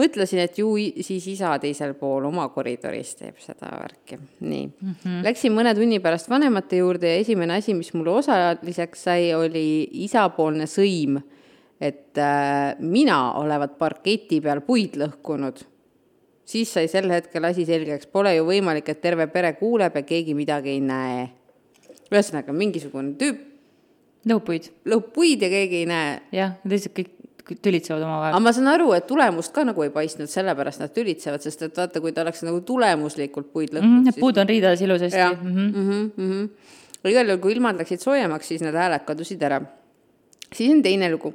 [0.00, 0.72] mõtlesin, et ju
[1.06, 4.18] siis isa teisel pool oma koridoris teeb seda värki.
[4.40, 5.22] nii mm, -hmm.
[5.24, 10.66] läksin mõne tunni pärast vanemate juurde ja esimene asi, mis mulle osaliseks sai, oli isapoolne
[10.66, 11.20] sõim,
[11.80, 15.64] et äh, mina olevat parketi peal puid lõhkunud.
[16.48, 20.34] siis sai sel hetkel asi selgeks, pole ju võimalik, et terve pere kuuleb ja keegi
[20.34, 21.28] midagi ei näe.
[22.10, 23.44] ühesõnaga, mingisugune tüüp
[24.28, 27.14] nõupuid, lõhub puid ja keegi ei näe jah, teised kõik
[27.62, 28.42] tülitsevad omavahel aga.
[28.44, 32.02] ma saan aru, et tulemust ka nagu ei paistnud, sellepärast nad tülitsevad, sest et vaata,
[32.04, 35.32] kui ta oleks nagu tulemuslikult puid lõhkunud Mm, mm,, Need puud on riides ilusasti jah.
[35.32, 35.70] -hmm.
[35.72, 37.10] -hmm, mm -hmm.
[37.10, 39.62] igal juhul, kui ilmad läksid soojemaks, siis need hääled kadusid ära.
[40.54, 41.34] Siis on teine lugu.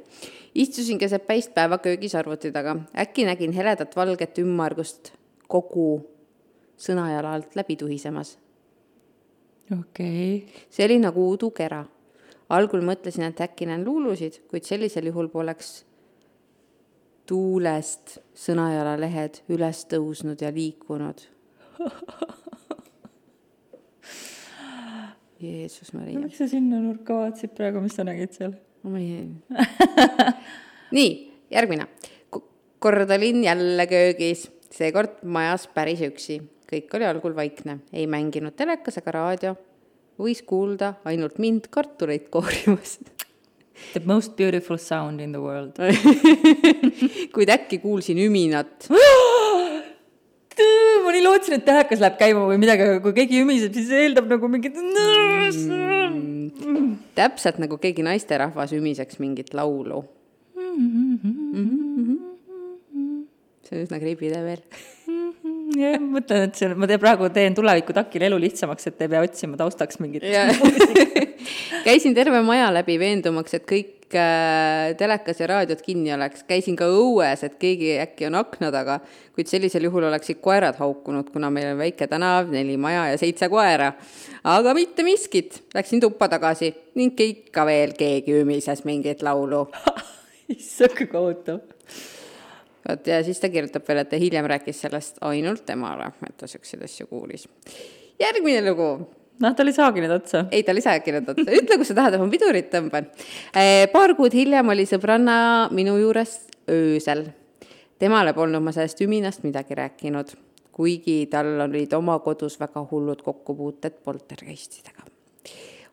[0.54, 5.12] istusin keset päist päeva köögis arvuti taga, äkki nägin heledat valget ümmargust
[5.48, 6.06] kogu
[6.76, 8.38] sõnajala alt läbi tuhisemas.
[9.72, 11.84] okei okay., see oli nagu udukera.
[12.48, 15.84] algul mõtlesin, et äkki näen luulusid, kuid sellisel juhul poleks
[17.26, 21.22] tuulest sõnajala lehed üles tõusnud ja liikunud.
[25.44, 28.54] Jeesus Maria, miks sa sinna nurka vaatasid praegu, mis sa nägid seal?
[28.84, 29.28] Ma ei.
[30.96, 31.12] nii,
[31.54, 31.88] järgmine.
[32.78, 36.42] kord olin jälle köögis, seekord majas päris üksi.
[36.70, 39.56] kõik oli algul vaikne, ei mänginud telekas ega raadio.
[40.20, 42.98] võis kuulda ainult mind kartuleid koorimas
[43.92, 45.74] The most beautiful sound in the world.
[47.34, 48.86] kuid äkki kuulsin üminat.
[51.04, 54.30] ma nii lootsin, et telekas läheb käima või midagi, aga kui keegi ümiseb, siis eeldab
[54.30, 54.78] nagu mingit.
[57.18, 60.04] Täpselt nagu keegi naisterahvas ümiseks mingit laulu.
[63.64, 64.62] see on üsna idee veel.
[65.78, 69.22] jah, mõtlen, et see, ma teen praegu teen tuleviku takile elu lihtsamaks, et ei pea
[69.24, 70.26] otsima taustaks mingit.
[71.86, 76.44] käisin terve maja läbi veendumaks, et kõik äh, telekas ja raadiod kinni oleks.
[76.48, 78.98] käisin ka õues, et keegi äkki on akna taga,
[79.34, 83.48] kuid sellisel juhul oleksid koerad haukunud, kuna meil on väike tänav, neli maja ja seitse
[83.48, 83.92] koera.
[84.44, 89.66] aga mitte miskit, läksin tuppa tagasi ning ikka veel keegi ümises mingit laulu
[90.56, 91.60] issand, kui kohutav.
[92.88, 96.46] vot ja siis ta kirjutab veel, et ta hiljem rääkis sellest ainult temale, et ta
[96.50, 97.48] siukseid asju kuulis.
[98.20, 98.94] järgmine lugu.
[99.42, 100.44] noh, ta oli saaginud otsa.
[100.50, 103.08] ei, ta oli sajakirjanud otsa, ütle, kus sa tahad, ma pidurit tõmban.
[103.92, 105.36] paar kuud hiljem oli sõbranna
[105.74, 106.38] minu juures
[106.70, 107.26] öösel.
[107.98, 110.34] temale polnud ma sellest üminast midagi rääkinud,
[110.74, 115.08] kuigi tal olid oma kodus väga hullud kokkupuuted poltergeistidega.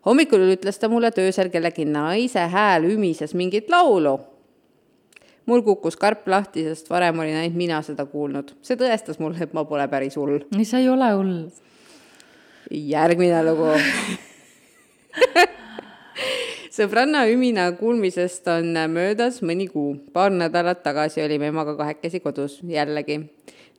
[0.05, 4.19] hommikul ütles ta mulle, et öösel kellegi naise hääl ümises mingit laulu
[5.45, 8.53] mul kukkus karp lahti, sest varem olin ainult mina seda kuulnud.
[8.61, 10.39] see tõestas mulle, et ma pole päris hull.
[10.57, 11.35] ei, sa ei ole hull.
[12.71, 13.71] Järgmine lugu.
[16.71, 19.97] sõbranna ümina kuulmisest on möödas mõni kuu.
[20.13, 23.19] paar nädalat tagasi olime emaga kahekesi kodus, jällegi.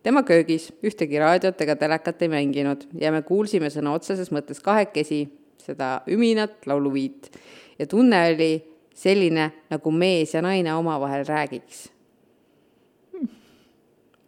[0.02, 5.28] tema köögis ühtegi raadiot ega telekat ei mänginud ja me kuulsime sõna otseses mõttes kahekesi
[5.58, 7.30] seda üminat lauluviit
[7.78, 8.52] ja tunne oli
[8.94, 11.88] selline, nagu mees ja naine omavahel räägiks.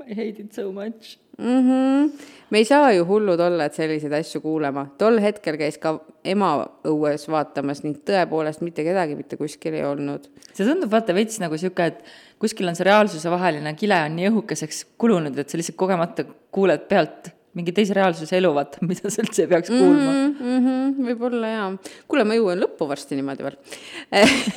[0.05, 1.61] I hate it so much mm.
[1.69, 2.11] -hmm.
[2.55, 4.87] Me ei saa ju hullud olla, et selliseid asju kuulema.
[4.99, 5.97] tol hetkel käis ka
[6.31, 6.53] ema
[6.87, 10.29] õues vaatamas ning tõepoolest mitte kedagi mitte kuskil ei olnud.
[10.53, 12.05] see tundub vaata veits nagu sihuke, et
[12.39, 16.85] kuskil on see reaalsuse vaheline kile on nii õhukeseks kulunud, et sa lihtsalt kogemata kuuled
[16.91, 20.37] pealt mingi teise reaalsuse elu, vaata, mida sa üldse ei peaks kuulma mm.
[20.39, 21.67] -hmm, võib-olla jaa.
[22.07, 23.59] kuule, ma jõuan lõppu varsti niimoodi veel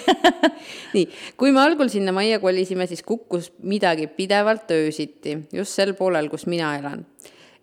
[0.95, 1.07] nii,
[1.38, 6.45] kui me algul sinna majja kolisime, siis kukkus midagi pidevalt öösiti, just sel poolel, kus
[6.45, 7.07] mina elan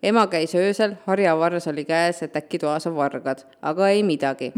[0.05, 4.51] ema käis öösel, harjavars oli käes, et äkki toas on vargad, aga ei midagi.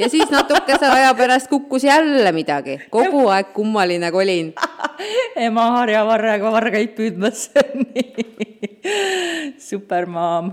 [0.00, 4.52] ja siis natukese aja pärast kukkus jälle midagi, kogu aeg kummaline kolin
[5.46, 7.50] ema harjavarrega vargaid püüdmas
[9.68, 10.52] supermaam.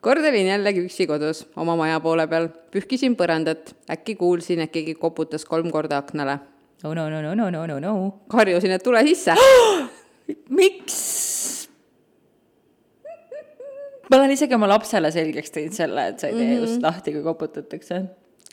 [0.00, 4.96] kord olin jällegi üksi kodus oma maja poole peal, pühkisin põrandat, äkki kuulsin, et keegi
[4.96, 6.38] koputas kolm korda aknale.
[6.82, 7.94] no no no no no no no no.
[8.28, 9.36] karjusin, et tule sisse
[10.58, 11.33] miks?
[14.10, 16.64] Ma olen isegi oma lapsele selgeks teinud selle, et sa ei tee mm -hmm.
[16.68, 18.02] ust lahti, kui koputatakse.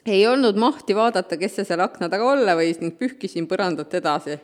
[0.05, 4.39] ei olnud mahti vaadata, kes see seal akna taga olla võis ning pühkisin põrandat edasi.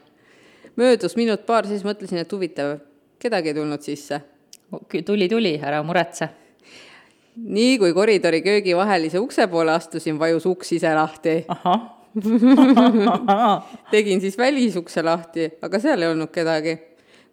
[0.76, 2.80] möödus minut-paar, siis mõtlesin, et huvitav,
[3.20, 4.22] kedagi ei tulnud sisse.
[5.06, 6.30] tuli, tuli, ära muretse.
[7.36, 11.46] nii kui koridori köögivahelise ukse poole astusin, vajus uks ise lahti.
[13.92, 16.78] tegin siis välisukse lahti, aga seal ei olnud kedagi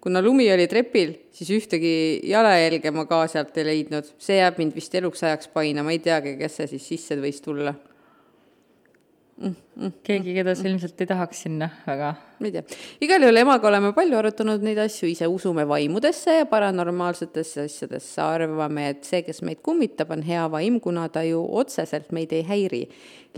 [0.04, 1.94] kuna lumi oli trepil, siis ühtegi
[2.28, 4.12] jalajälge ma ka sealt ei leidnud.
[4.20, 7.72] see jääb mind vist eluks ajaks painama, ei teagi, kes see siis sisse võis tulla
[7.72, 9.54] mm,.
[9.80, 12.10] Mm, keegi, keda sa ilmselt ei tahaks sinna väga.
[12.36, 12.62] ma ei tea,
[13.06, 18.90] igal juhul emaga oleme palju arutanud neid asju, ise usume vaimudesse ja paranormaalsetesse asjadesse, arvame,
[18.92, 22.82] et see, kes meid kummitab, on hea vaim, kuna ta ju otseselt meid ei häiri.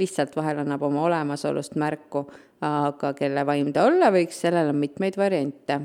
[0.02, 2.26] lihtsalt vahel annab oma olemasolust märku,
[2.66, 5.79] aga kelle vaim ta olla võiks, sellel on mitmeid variante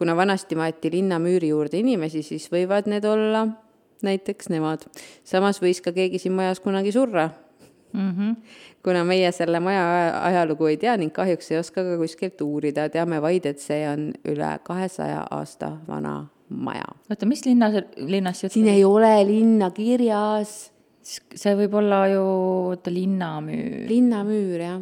[0.00, 3.44] kuna vanasti maeti linnamüüri juurde inimesi, siis võivad need olla
[4.02, 4.86] näiteks nemad.
[5.24, 7.28] samas võis ka keegi siin majas kunagi surra
[7.92, 8.10] mm.
[8.10, 8.36] -hmm.
[8.82, 9.84] kuna meie selle maja
[10.24, 14.12] ajalugu ei tea ning kahjuks ei oska ka kuskilt uurida, teame vaid, et see on
[14.24, 16.88] üle kahesaja aasta vana maja.
[17.10, 18.52] oota, mis linnas, linnas jutt?
[18.52, 20.72] siin ei ole linna kirjas.
[21.34, 22.24] see võib olla ju,
[22.72, 23.88] oota, linnamüür.
[23.88, 24.80] linnamüür, jah.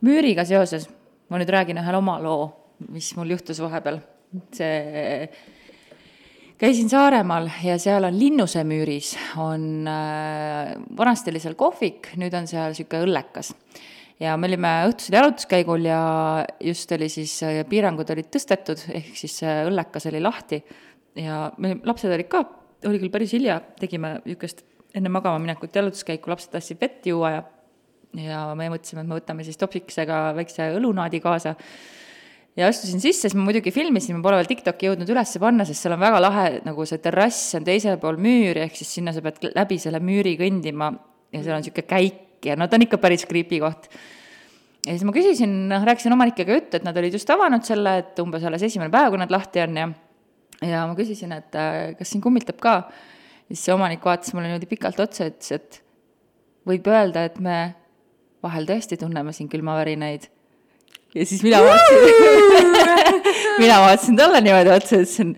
[0.00, 0.88] müüriga seoses
[1.28, 2.54] ma nüüd räägin ühe oma loo,
[2.88, 4.02] mis mul juhtus vahepeal
[4.54, 5.28] see
[6.58, 12.48] käisin Saaremaal ja seal on Linnuse müüris on äh,, vanasti oli seal kohvik, nüüd on
[12.50, 13.52] seal niisugune õllekas.
[14.20, 16.00] ja me olime õhtusel jalutuskäigul ja
[16.60, 20.62] just oli siis, äh, piirangud olid tõstetud, ehk siis õllekas oli lahti
[21.18, 22.42] ja me, lapsed olid ka,
[22.88, 24.64] oli küll päris hilja, tegime niisugust
[24.96, 27.46] enne magama minekut jalutuskäiku, lapsed tahtsid vett juua ja
[28.16, 31.52] ja me mõtlesime, et me võtame siis topsikesega väikse õlunaadi kaasa
[32.58, 35.84] ja astusin sisse, siis ma muidugi filmisin, ma pole veel TikTok'i jõudnud üles panna, sest
[35.84, 39.22] seal on väga lahe, nagu see terrass on teisel pool müüri, ehk siis sinna sa
[39.24, 40.90] pead läbi selle müüri kõndima
[41.34, 43.86] ja seal on niisugune käik ja no ta on ikka päris creepy koht.
[44.86, 48.22] ja siis ma küsisin, noh, rääkisin omanikega juttu, et nad olid just avanud selle, et
[48.22, 49.90] umbes alles esimene päev, kui nad lahti on ja
[50.66, 52.80] ja ma küsisin, et äh, kas siin kummitab ka.
[53.48, 55.78] siis see omanik vaatas mulle niimoodi pikalt otsa, ütles, et
[56.66, 57.60] võib öelda, et me
[58.42, 60.26] vahel tõesti tunneme siin külmavärinaid
[61.14, 62.72] ja siis mina vaatasin
[63.62, 65.36] mina vaatasin talle niimoodi otsa ja ütlesin,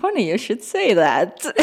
[0.00, 1.46] funny you should say that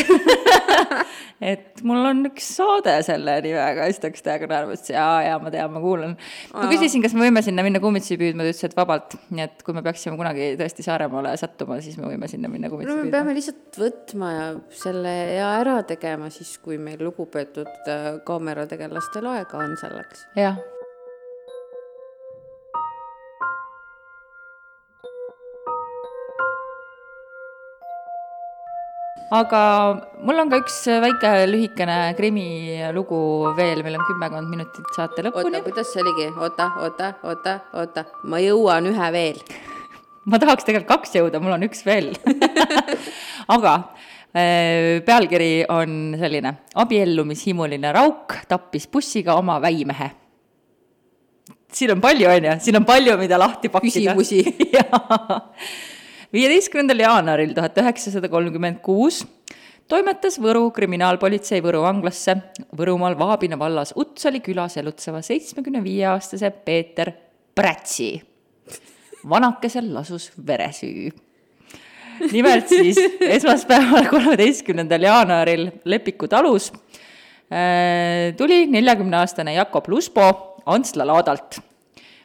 [1.44, 5.38] et mul on üks saade selle nimega, siis ta hakkas täiega naerma, ütles jaa, jaa,
[5.44, 6.16] ma tean, ma kuulan.
[6.54, 9.66] ma küsisin, kas me võime sinna minna kummitsi püüdma, ta ütles, et vabalt, nii et
[9.66, 13.12] kui me peaksime kunagi tõesti Saaremaale sattuma, siis me võime sinna minna kummitsi no, püüdma.
[13.12, 14.46] me peame lihtsalt võtma ja
[14.84, 20.28] selle ja ära tegema siis, kui meil lugupeetud äh, kaamerategelastel aega on selleks.
[20.40, 20.62] jah
[29.32, 29.62] aga
[30.24, 33.20] mul on ka üks väike lühikene krimilugu
[33.58, 35.52] veel, meil on kümmekond minutit saate lõpuni.
[35.52, 39.40] oota, kuidas see oligi, oota, oota, oota, oota, ma jõuan ühe veel.
[40.26, 42.14] Ma tahaks tegelikult kaks jõuda, mul on üks veel.
[43.56, 43.74] Aga
[44.32, 50.12] äh, pealkiri on selline, abiellumishimuline rauk tappis bussiga oma väimehe.
[51.74, 54.14] siin on palju, on ju, siin on palju, mida lahti pakkida.
[54.14, 54.44] küsimusi
[56.34, 59.22] viieteistkümnendal jaanuaril tuhat üheksasada kolmkümmend kuus
[59.92, 62.36] toimetas Võru kriminaalpolitsei Võru vanglasse
[62.78, 67.12] Võrumaal Vaabina vallas Utsali külas elutseva seitsmekümne viie aastase Peeter
[67.56, 68.22] Prätsi.
[69.30, 71.12] vanakesel lasus veresüü.
[72.32, 81.60] nimelt siis esmaspäeval, kolmeteistkümnendal jaanuaril Lepiku talus äh, tuli neljakümne aastane Jakob Lusbo Antsla laadalt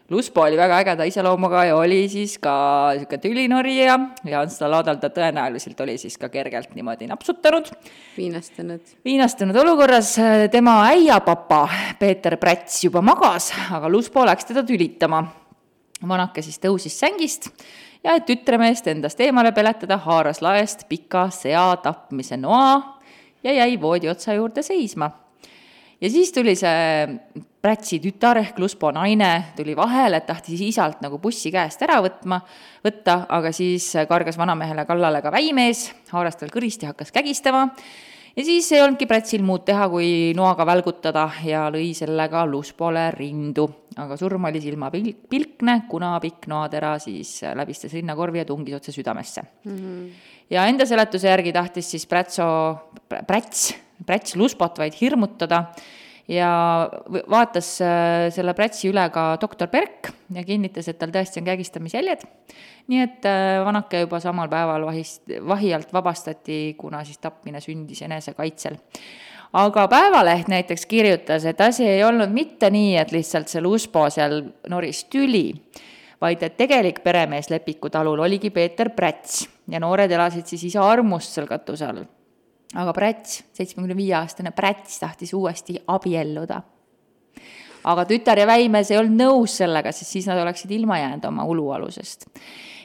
[0.09, 2.53] Luspo oli väga ägeda iseloomuga ja oli siis ka
[2.95, 7.69] niisugune tülinorija ja Ants Laadal ta tõenäoliselt oli siis ka kergelt niimoodi napsutanud.
[8.17, 8.81] viinastunud.
[9.05, 10.15] viinastunud olukorras
[10.51, 15.25] tema äiapapa Peeter Präts juba magas, aga Luspo läks teda tülitama.
[16.09, 17.51] vanake siis tõusis sängist
[18.05, 22.99] ja et tütremeest endast eemale peletada, haaras laest pika sea tapmise noa
[23.45, 25.11] ja jäi voodi otsa juurde seisma
[26.01, 27.07] ja siis tuli see
[27.59, 32.39] Prätsi tütar ehk Luspo naine tuli vahele, et tahtis isalt nagu bussi käest ära võtma,
[32.87, 37.65] võtta, aga siis kargas vanamehele kallale ka väimees, haaras tal kõrist ja hakkas kägistama.
[38.37, 43.67] ja siis ei olnudki Prätsil muud teha, kui noaga välgutada ja lõi sellega Luspole rindu.
[43.97, 49.77] aga surm oli silmapilkne, kuna pikk noatera siis läbistas rinnakorvi ja tungis otse südamesse mm.
[49.77, 50.09] -hmm.
[50.51, 52.47] ja enda seletuse järgi tahtis siis Prätso,
[53.27, 53.75] Präts
[54.07, 55.65] Präts Luspot vaid hirmutada
[56.29, 56.51] ja
[57.31, 62.26] vaatas äh, selle Prätsi üle ka doktor Berk ja kinnitas, et tal tõesti on kägistamisjäljed.
[62.89, 68.03] nii et äh, vanake juba samal päeval vahist, vahi alt vabastati, kuna siis tapmine sündis
[68.05, 68.76] enesekaitsel
[69.53, 74.43] aga Päevaleht näiteks kirjutas, et asi ei olnud mitte nii, et lihtsalt see Luspo seal
[74.68, 75.47] noris tüli,
[76.20, 81.33] vaid et tegelik peremees Lepiku talul oligi Peeter Präts ja noored elasid siis isa armust
[81.33, 82.05] seal katuse all
[82.77, 86.62] aga Präts, seitsmekümne viie aastane Präts tahtis uuesti abielluda.
[87.89, 91.45] aga tütar ja väimees ei olnud nõus sellega, sest siis nad oleksid ilma jäänud oma
[91.49, 92.27] ulualusest.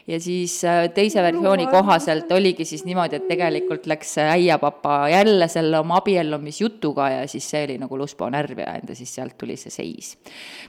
[0.07, 5.79] ja siis äh, teise versiooni kohaselt oligi siis niimoodi, et tegelikult läks äiapapa jälle selle
[5.79, 9.71] oma abiellumisjutuga ja siis see oli nagu Luspo närv ja enda siis sealt tuli see
[9.71, 10.17] seis.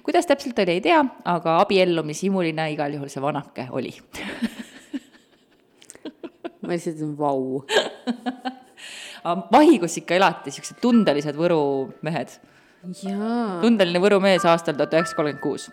[0.02, 3.94] kuidas täpselt oli, ei tea, aga abiellumishimuline igal juhul see vanake oli
[6.64, 7.62] ma lihtsalt ütlen vau
[9.24, 11.60] aga vahikus ikka elati siuksed tundelised Võru
[12.04, 12.28] mehed.
[13.64, 15.70] tundeline Võru mees aastal tuhat üheksasada kolmkümmend kuus.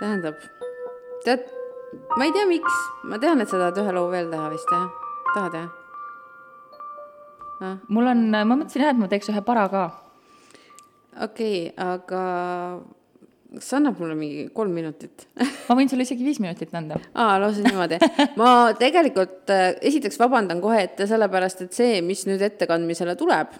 [0.00, 0.36] Tähendab,
[1.26, 1.42] tead,
[2.16, 4.88] ma ei tea, miks, ma tean, et sa tahad ühe loo veel teha vist, jah?
[5.34, 5.68] tahad, jah?
[7.92, 9.82] mul on, ma mõtlesin jah, et ma teeks ühe para ka
[11.16, 12.24] okei okay,, aga
[13.54, 15.26] kas sa annad mulle mingi kolm minutit
[15.68, 16.98] ma võin sulle isegi viis minutit anda.
[17.14, 17.98] aa, lausa niimoodi.
[18.40, 23.56] ma tegelikult äh, esiteks vabandan kohe ette, sellepärast et see, mis nüüd ettekandmisele tuleb,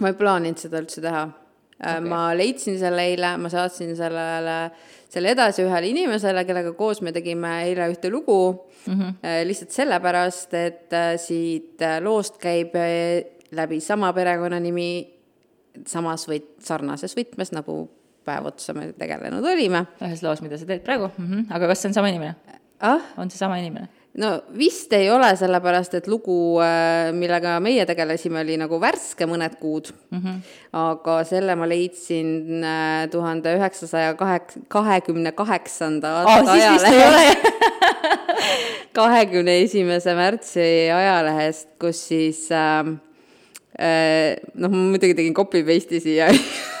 [0.00, 2.06] ma ei plaaninud seda üldse teha äh, okay..
[2.08, 4.56] ma leidsin selle eile, ma saatsin sellele,
[5.12, 8.40] selle edasi ühele inimesele, kellega koos me tegime eile ühte lugu
[8.86, 8.94] mm.
[8.94, 9.42] -hmm.
[9.50, 12.72] lihtsalt sellepärast, et siit loost käib
[13.56, 15.15] läbi sama perekonnanimi
[15.86, 17.84] samas või sarnases võtmes, nagu
[18.26, 19.86] päev otsa me tegelenud olime.
[20.02, 21.46] ühes loos, mida sa teed praegu mm, -hmm.
[21.54, 22.34] aga kas see on sama inimene
[22.80, 23.00] ah??
[23.16, 23.88] on see sama inimene?
[24.16, 29.58] no vist ei ole, sellepärast et lugu, äh, millega meie tegelesime, oli nagu värske mõned
[29.60, 30.18] kuud mm.
[30.18, 30.40] -hmm.
[30.82, 37.50] aga selle ma leidsin äh, tuhande üheksasaja kaheksa, kahekümne kaheksanda aasta ajalehest
[38.98, 43.15] kahekümne esimese märtsi ajalehest, kus siis äh, Äh,
[43.76, 46.30] noh, ma muidugi tegin copy paste'i siia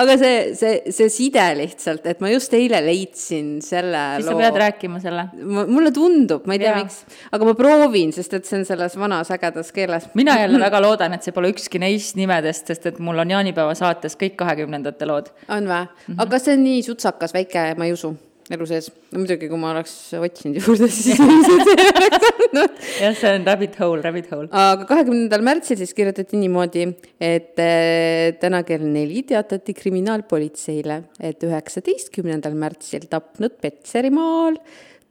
[0.00, 4.34] aga see, see, see side lihtsalt, et ma just eile leidsin selle siis loo.
[4.34, 5.26] sa pead rääkima selle.
[5.70, 7.00] mulle tundub, ma ei tea, miks,
[7.34, 10.10] aga ma proovin, sest et see on selles vanas ägedas keeles.
[10.18, 13.74] mina jälle väga loodan, et see pole ükski neist nimedest, sest et mul on jaanipäeva
[13.78, 15.32] saates kõik kahekümnendate lood.
[15.48, 15.90] on või mm?
[16.06, 16.22] -hmm.
[16.26, 18.14] aga see on nii sutsakas, väike, ma ei usu
[18.52, 18.90] elu sees.
[19.12, 22.80] no muidugi, kui ma oleks otsinud juurde, siis ilmselt see oleks olnud.
[23.00, 24.48] jah, see on rabbit hole, rabbit hole.
[24.50, 26.86] aga kahekümnendal märtsil siis kirjutati niimoodi,
[27.24, 34.58] et äh, täna kell neli teatati kriminaalpolitseile, et üheksateistkümnendal märtsil tapnud Petserimaal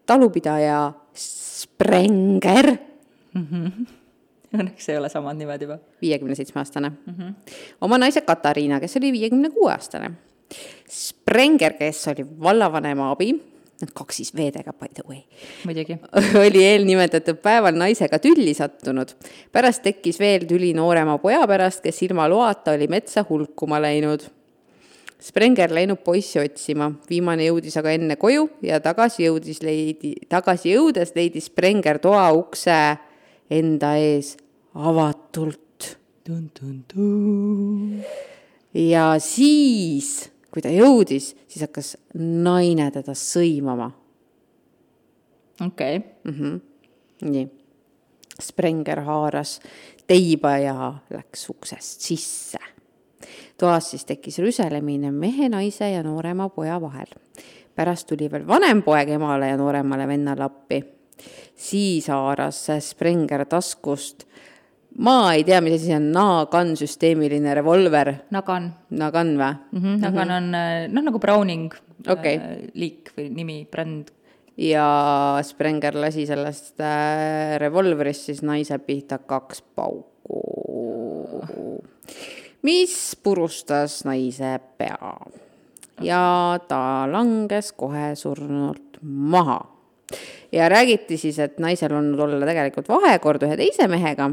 [0.09, 2.75] talupidaja Sprenger
[3.33, 3.47] mm.
[3.49, 3.85] -hmm.
[4.53, 5.79] Õnneks ei ole samad nimed juba.
[6.01, 7.13] viiekümne seitsme aastane mm.
[7.17, 7.33] -hmm.
[7.81, 10.11] oma naise Katariina, kes oli viiekümne kuue aastane
[10.89, 13.31] Sprenger, kes oli vallavanema abi,
[13.83, 15.23] need kaks siis V-dega, by the way.
[15.65, 15.97] muidugi.
[16.45, 19.15] oli eelnimetatud päeval naisega tülli sattunud.
[19.51, 24.25] pärast tekkis veel tüli noorema poja pärast, kes ilma loata oli metsa hulkuma läinud.
[25.23, 31.13] Sprenger läinud poissi otsima, viimane jõudis aga enne koju ja tagasi jõudis leidi, tagasi jõudes
[31.15, 32.75] leidis Sprenger toa ukse
[33.49, 34.35] enda ees
[34.75, 35.59] avatult.
[38.73, 43.89] ja siis kui ta jõudis, siis hakkas naine teda sõimama.
[45.65, 46.09] okei okay.
[46.23, 46.39] mm.
[46.39, 46.61] -hmm.
[47.31, 47.49] nii.
[48.41, 49.59] Sprenger haaras
[50.07, 52.57] teiba ja läks uksest sisse.
[53.57, 57.07] toas siis tekkis rüselemine mehe, naise ja noorema poja vahel.
[57.75, 60.83] pärast tuli veel vanem poeg emale ja nooremale vennale appi.
[61.55, 64.25] siis haaras Sprenger taskust
[64.97, 68.13] ma ei tea, mis asi see on, Nagan süsteemiline revolver.
[68.33, 69.79] Nagan Nagan või mm?
[69.79, 70.51] -hmm, Nagan on
[70.93, 71.73] noh, nagu Browning
[72.07, 72.69] okay.
[72.73, 74.11] liik või nimi, bränd.
[74.57, 80.43] ja Sprenger lasi sellest äh, revolverist siis naise pihta kaks pauku,
[82.61, 85.15] mis purustas naise pea
[86.01, 89.65] ja ta langes kohe surnult maha.
[90.51, 94.29] ja räägiti siis, et naisel olnud olla tegelikult vahekord ühe teise mehega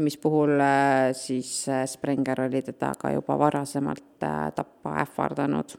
[0.00, 5.76] mis puhul äh, siis äh, Sprenger oli teda ka juba varasemalt äh, tappa ähvardanud.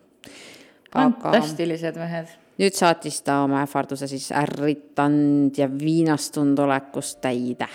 [0.93, 2.27] fantastilised mehed.
[2.57, 7.67] nüüd saatis ta oma ähvarduse siis ärritanud ja viinastunud olekust täide.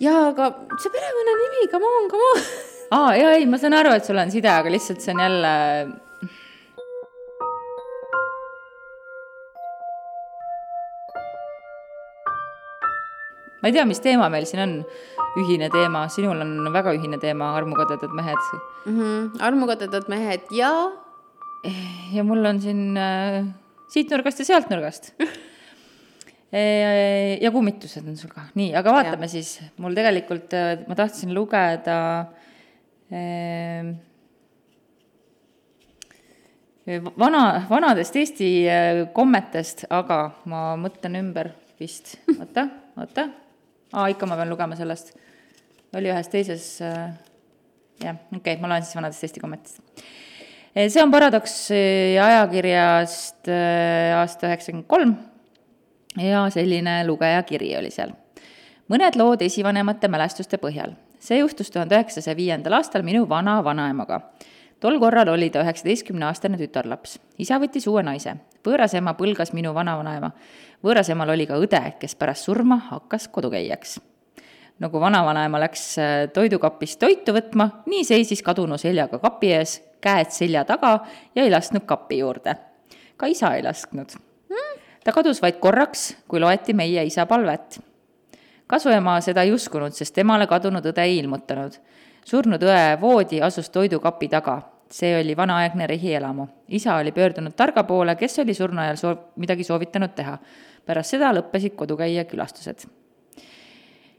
[0.00, 2.42] jaa, aga see perekonnanimi, come on, come on.
[2.90, 5.54] aa, jaa, ei, ma saan aru, et sul on side, aga lihtsalt see on jälle
[13.66, 14.74] ma ei tea, mis teema meil siin on,
[15.42, 18.92] ühine teema, sinul on väga ühine teema, armukadedad mehed mm.
[18.94, 19.24] -hmm.
[19.42, 20.70] armukadedad mehed ja?
[22.14, 23.42] ja mul on siin äh,
[23.90, 25.10] siit nurgast ja sealt nurgast
[26.52, 26.62] e,.
[27.44, 29.34] ja kummitused on sul ka, nii, aga vaatame ja.
[29.34, 31.98] siis, mul tegelikult, äh, ma tahtsin lugeda
[33.10, 33.90] äh,
[37.18, 41.50] vana, vanadest Eesti äh, kommetest, aga ma mõtlen ümber
[41.80, 43.26] vist, oota, oota
[43.92, 45.14] aa, ikka ma pean lugema sellest.
[45.96, 47.14] oli ühes teises äh,,
[48.02, 49.80] jah, okei okay,, ma loen siis vanadest Eesti kommetist.
[50.74, 51.80] Eh, see on Paradoksi
[52.20, 55.16] ajakirjast äh, aasta üheksakümmend kolm
[56.20, 58.12] ja selline lugejakiri oli seal.
[58.92, 60.92] mõned lood esivanemate mälestuste põhjal.
[61.20, 64.20] see juhtus tuhande üheksasaja viiendal aastal minu vana-vanaemaga
[64.80, 67.18] tol korral oli ta üheksateistkümneaastane tütarlaps.
[67.38, 68.36] isa võttis uue naise.
[68.66, 70.30] võõras ema põlgas minu vanavanaema
[70.84, 74.00] võõras emal oli ka õde, kes pärast surma hakkas kodukäijaks.
[74.78, 80.64] nagu vanavanaema läks äh, toidukapist toitu võtma, nii seisis kadunu seljaga kapi ees, käed selja
[80.64, 81.00] taga
[81.34, 82.56] ja ei lasknud kapi juurde.
[83.16, 84.16] ka isa ei lasknud.
[85.04, 87.80] ta kadus vaid korraks, kui loeti meie isa palvet.
[88.66, 91.72] kasuema seda ei uskunud, sest temale kadunud õde ei ilmutanud.
[92.24, 96.46] surnud õe voodi asus toidukapi taga see oli vanaaegne rehielamu.
[96.68, 100.38] isa oli pöördunud targa poole, kes oli surnuajal soov, midagi soovitanud teha.
[100.86, 102.86] pärast seda lõppesid kodukäija külastused.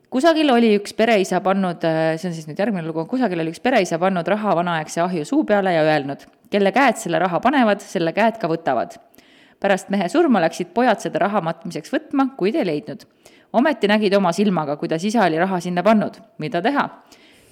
[0.10, 1.82] kusagil oli üks pereisa pannud,
[2.18, 5.44] see on siis nüüd järgmine lugu, kusagil oli üks pereisa pannud raha vanaaegse ahju suu
[5.44, 8.98] peale ja öelnud, kelle käed selle raha panevad, selle käed ka võtavad.
[9.60, 13.08] pärast mehe surma läksid pojad seda raha matmiseks võtma, kuid ei leidnud.
[13.54, 16.90] ometi nägid oma silmaga, kuidas isa oli raha sinna pannud, mida teha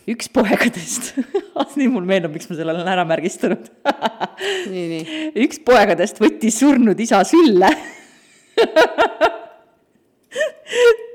[0.09, 1.15] üks poegadest
[1.79, 3.69] nii mul meenub, miks ma selle olen ära märgistanud
[4.71, 5.03] nii, nii.
[5.45, 7.69] üks poegadest võttis surnud isa sülle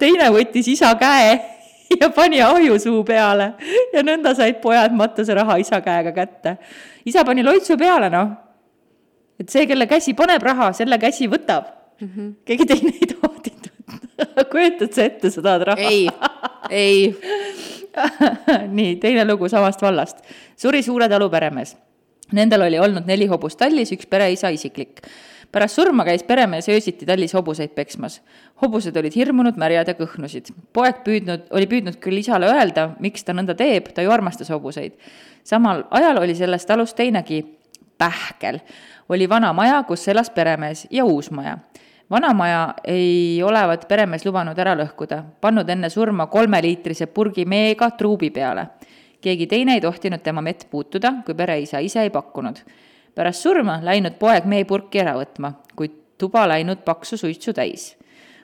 [0.03, 1.39] teine võttis isa käe
[2.01, 3.53] ja pani ahju suu peale
[3.95, 6.57] ja nõnda said pojad matuse raha isa käega kätte.
[7.07, 8.35] isa pani loitsu peale, noh.
[9.39, 11.71] et see, kelle käsi paneb raha, selle käsi võtab
[12.01, 12.09] mm.
[12.09, 12.35] -hmm.
[12.45, 13.41] keegi teine ei võtta
[14.51, 15.91] kujutad sa ette, sa tahad raha?
[15.91, 16.09] ei,
[16.71, 17.15] ei
[18.79, 20.19] nii, teine lugu samast vallast.
[20.57, 21.77] suri suure talu peremees.
[22.33, 25.01] Nendel oli olnud neli hobust tallis, üks pereisa isiklik.
[25.53, 28.21] pärast surma käis peremees öösiti tallis hobuseid peksmas.
[28.63, 30.53] hobused olid hirmunud, märjad ja kõhnusid.
[30.73, 34.93] poeg püüdnud, oli püüdnud küll isale öelda, miks ta nõnda teeb, ta ju armastas hobuseid.
[35.45, 37.45] samal ajal oli selles talus teinegi
[37.99, 38.61] pähkel.
[39.09, 41.59] oli vana maja, kus elas peremees ja uus maja
[42.11, 48.67] vanamaja ei olevat peremees lubanud ära lõhkuda, pannud enne surma kolmeliitrise purgi meega truubi peale.
[49.21, 52.57] keegi teine ei tohtinud tema mett puutuda, kui pereisa ise ei pakkunud.
[53.15, 57.97] pärast surma läinud poeg meepurki ära võtma, kuid tuba läinud paksu suitsu täis.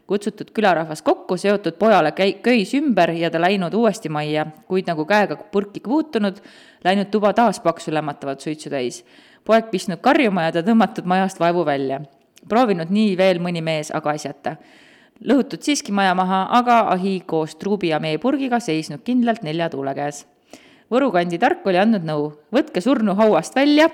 [0.06, 5.04] kutsutud külarahvas kokku, seotud pojale käi-, köis ümber ja ta läinud uuesti majja, kuid nagu
[5.04, 6.36] käega purki puutunud,
[6.84, 9.04] läinud tuba taas paksu lämmatavat suitsu täis.
[9.44, 12.00] poeg pistnud karjuma ja ta tõmmatud majast vaevu välja
[12.48, 14.56] proovinud nii veel mõni mees, aga asjata.
[15.24, 20.26] lõhutud siiski maja maha, aga ahi koos truubi ja meepurgiga seisnud kindlalt nelja tuule käes.
[20.92, 23.88] Võru kandi tark oli andnud nõu, võtke surnu hauast välja,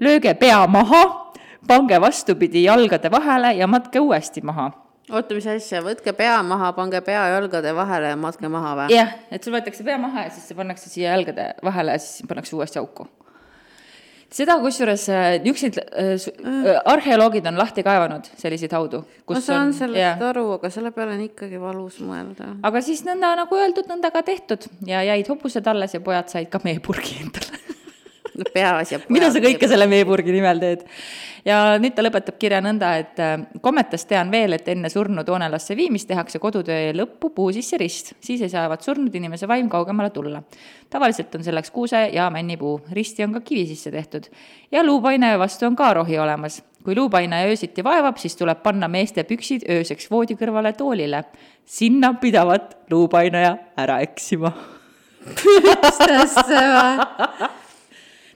[0.00, 1.32] lööge pea maha,
[1.68, 4.70] pange vastupidi jalgade vahele ja matke uuesti maha
[5.10, 8.94] oota, mis asja, võtke pea maha, pange pea jalgade vahele ja matke maha või?
[8.94, 12.28] jah, et sul võetakse pea maha ja siis see pannakse siia jalgade vahele ja siis
[12.30, 13.08] pannakse uuesti auku
[14.34, 19.02] seda kusjuures äh, niisuguseid äh, äh, arheoloogid on lahti kaevanud selliseid haudu.
[19.28, 20.22] ma saan on, sellest yeah.
[20.30, 22.52] aru, aga selle peale on ikkagi valus mõelda.
[22.66, 26.50] aga siis nõnda nagu öeldud, nõnda ka tehtud ja jäid hobused alles ja pojad said
[26.52, 27.60] ka meepurgi endale
[28.54, 30.86] peaasi jääb mida sa kõike selle meepurgi nimel teed?
[31.44, 35.76] ja nüüd ta lõpetab kirja nõnda, et äh, kommetast tean veel, et enne surnud hoonelasse
[35.76, 40.42] viimist tehakse kodutöö lõppu puu sisse rist, siis ei saavat surnud inimese vaim kaugemale tulla.
[40.90, 44.26] tavaliselt on selleks kuuse ja männipuu, risti on ka kivi sisse tehtud.
[44.72, 46.62] Ja luupaine vastu on ka rohi olemas.
[46.84, 51.24] Kui luupainaja öösiti vaevab, siis tuleb panna meeste püksid ööseks voodi kõrvale toolile.
[51.64, 54.52] sinna pidavat luupainaja ära eksima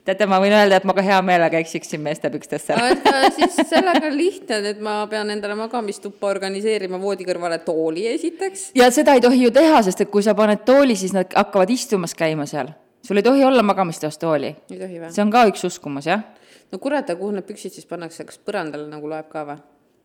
[0.04, 2.76] teate, ma võin öelda, et ma ka hea meelega eksiksin meeste pükstesse.
[2.76, 8.70] aga siis sellega on lihtne, et ma pean endale magamistuppa organiseerima voodi kõrvale tooli esiteks.
[8.78, 11.70] ja seda ei tohi ju teha, sest et kui sa paned tooli, siis nad hakkavad
[11.72, 12.72] istumas käima seal.
[13.04, 14.54] sul ei tohi olla magamistoas tooli.
[14.70, 16.24] see on ka üks uskumus, jah.
[16.72, 19.62] no kurat, aga kuhu need püksid siis pannakse, kas põrandale nagu loeb ka või?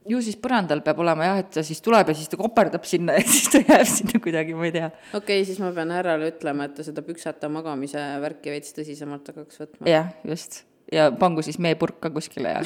[0.07, 3.15] Ju siis põrandal peab olema jah, et ta siis tuleb ja siis ta koperdab sinna
[3.17, 4.91] ja siis ta jääb sinna kuidagi, ma ei tea.
[5.11, 9.33] okei okay,, siis ma pean härrale ütlema, et ta seda püksata magamise värki veits tõsisemalt
[9.33, 9.89] hakkaks võtma.
[9.89, 10.63] jah, just.
[10.93, 12.63] ja pangu siis meepurk ka kuskile ja,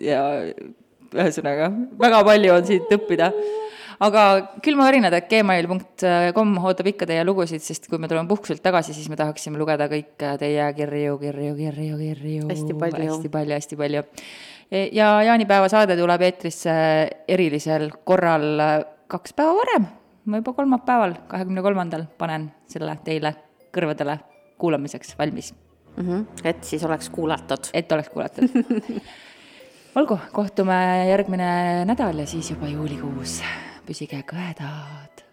[0.00, 0.22] ja
[1.14, 1.68] ühesõnaga,
[2.00, 3.28] väga palju on siit õppida.
[4.04, 4.24] aga
[4.64, 9.20] külmavärinad, et gmail.com ootab ikka teie lugusid, sest kui me tuleme puhkuselt tagasi, siis me
[9.20, 12.48] tahaksime lugeda kõik teie kirju, kirju, kirju, kirju.
[12.50, 13.12] hästi palju.
[13.12, 14.04] hästi palju, hästi palju
[14.70, 16.74] ja jaanipäeva saade tuleb eetrisse
[17.28, 18.62] erilisel korral
[19.08, 19.86] kaks päeva varem,
[20.24, 23.34] ma juba kolmapäeval, kahekümne kolmandal panen selle teile
[23.74, 24.18] kõrvadele
[24.58, 25.54] kuulamiseks valmis
[25.96, 26.04] mm.
[26.08, 26.26] -hmm.
[26.44, 27.70] et siis oleks kuulatud.
[27.72, 28.48] et oleks kuulatud
[29.98, 33.42] olgu, kohtume järgmine nädal ja siis juba juulikuus.
[33.86, 35.23] püsige kõhedad.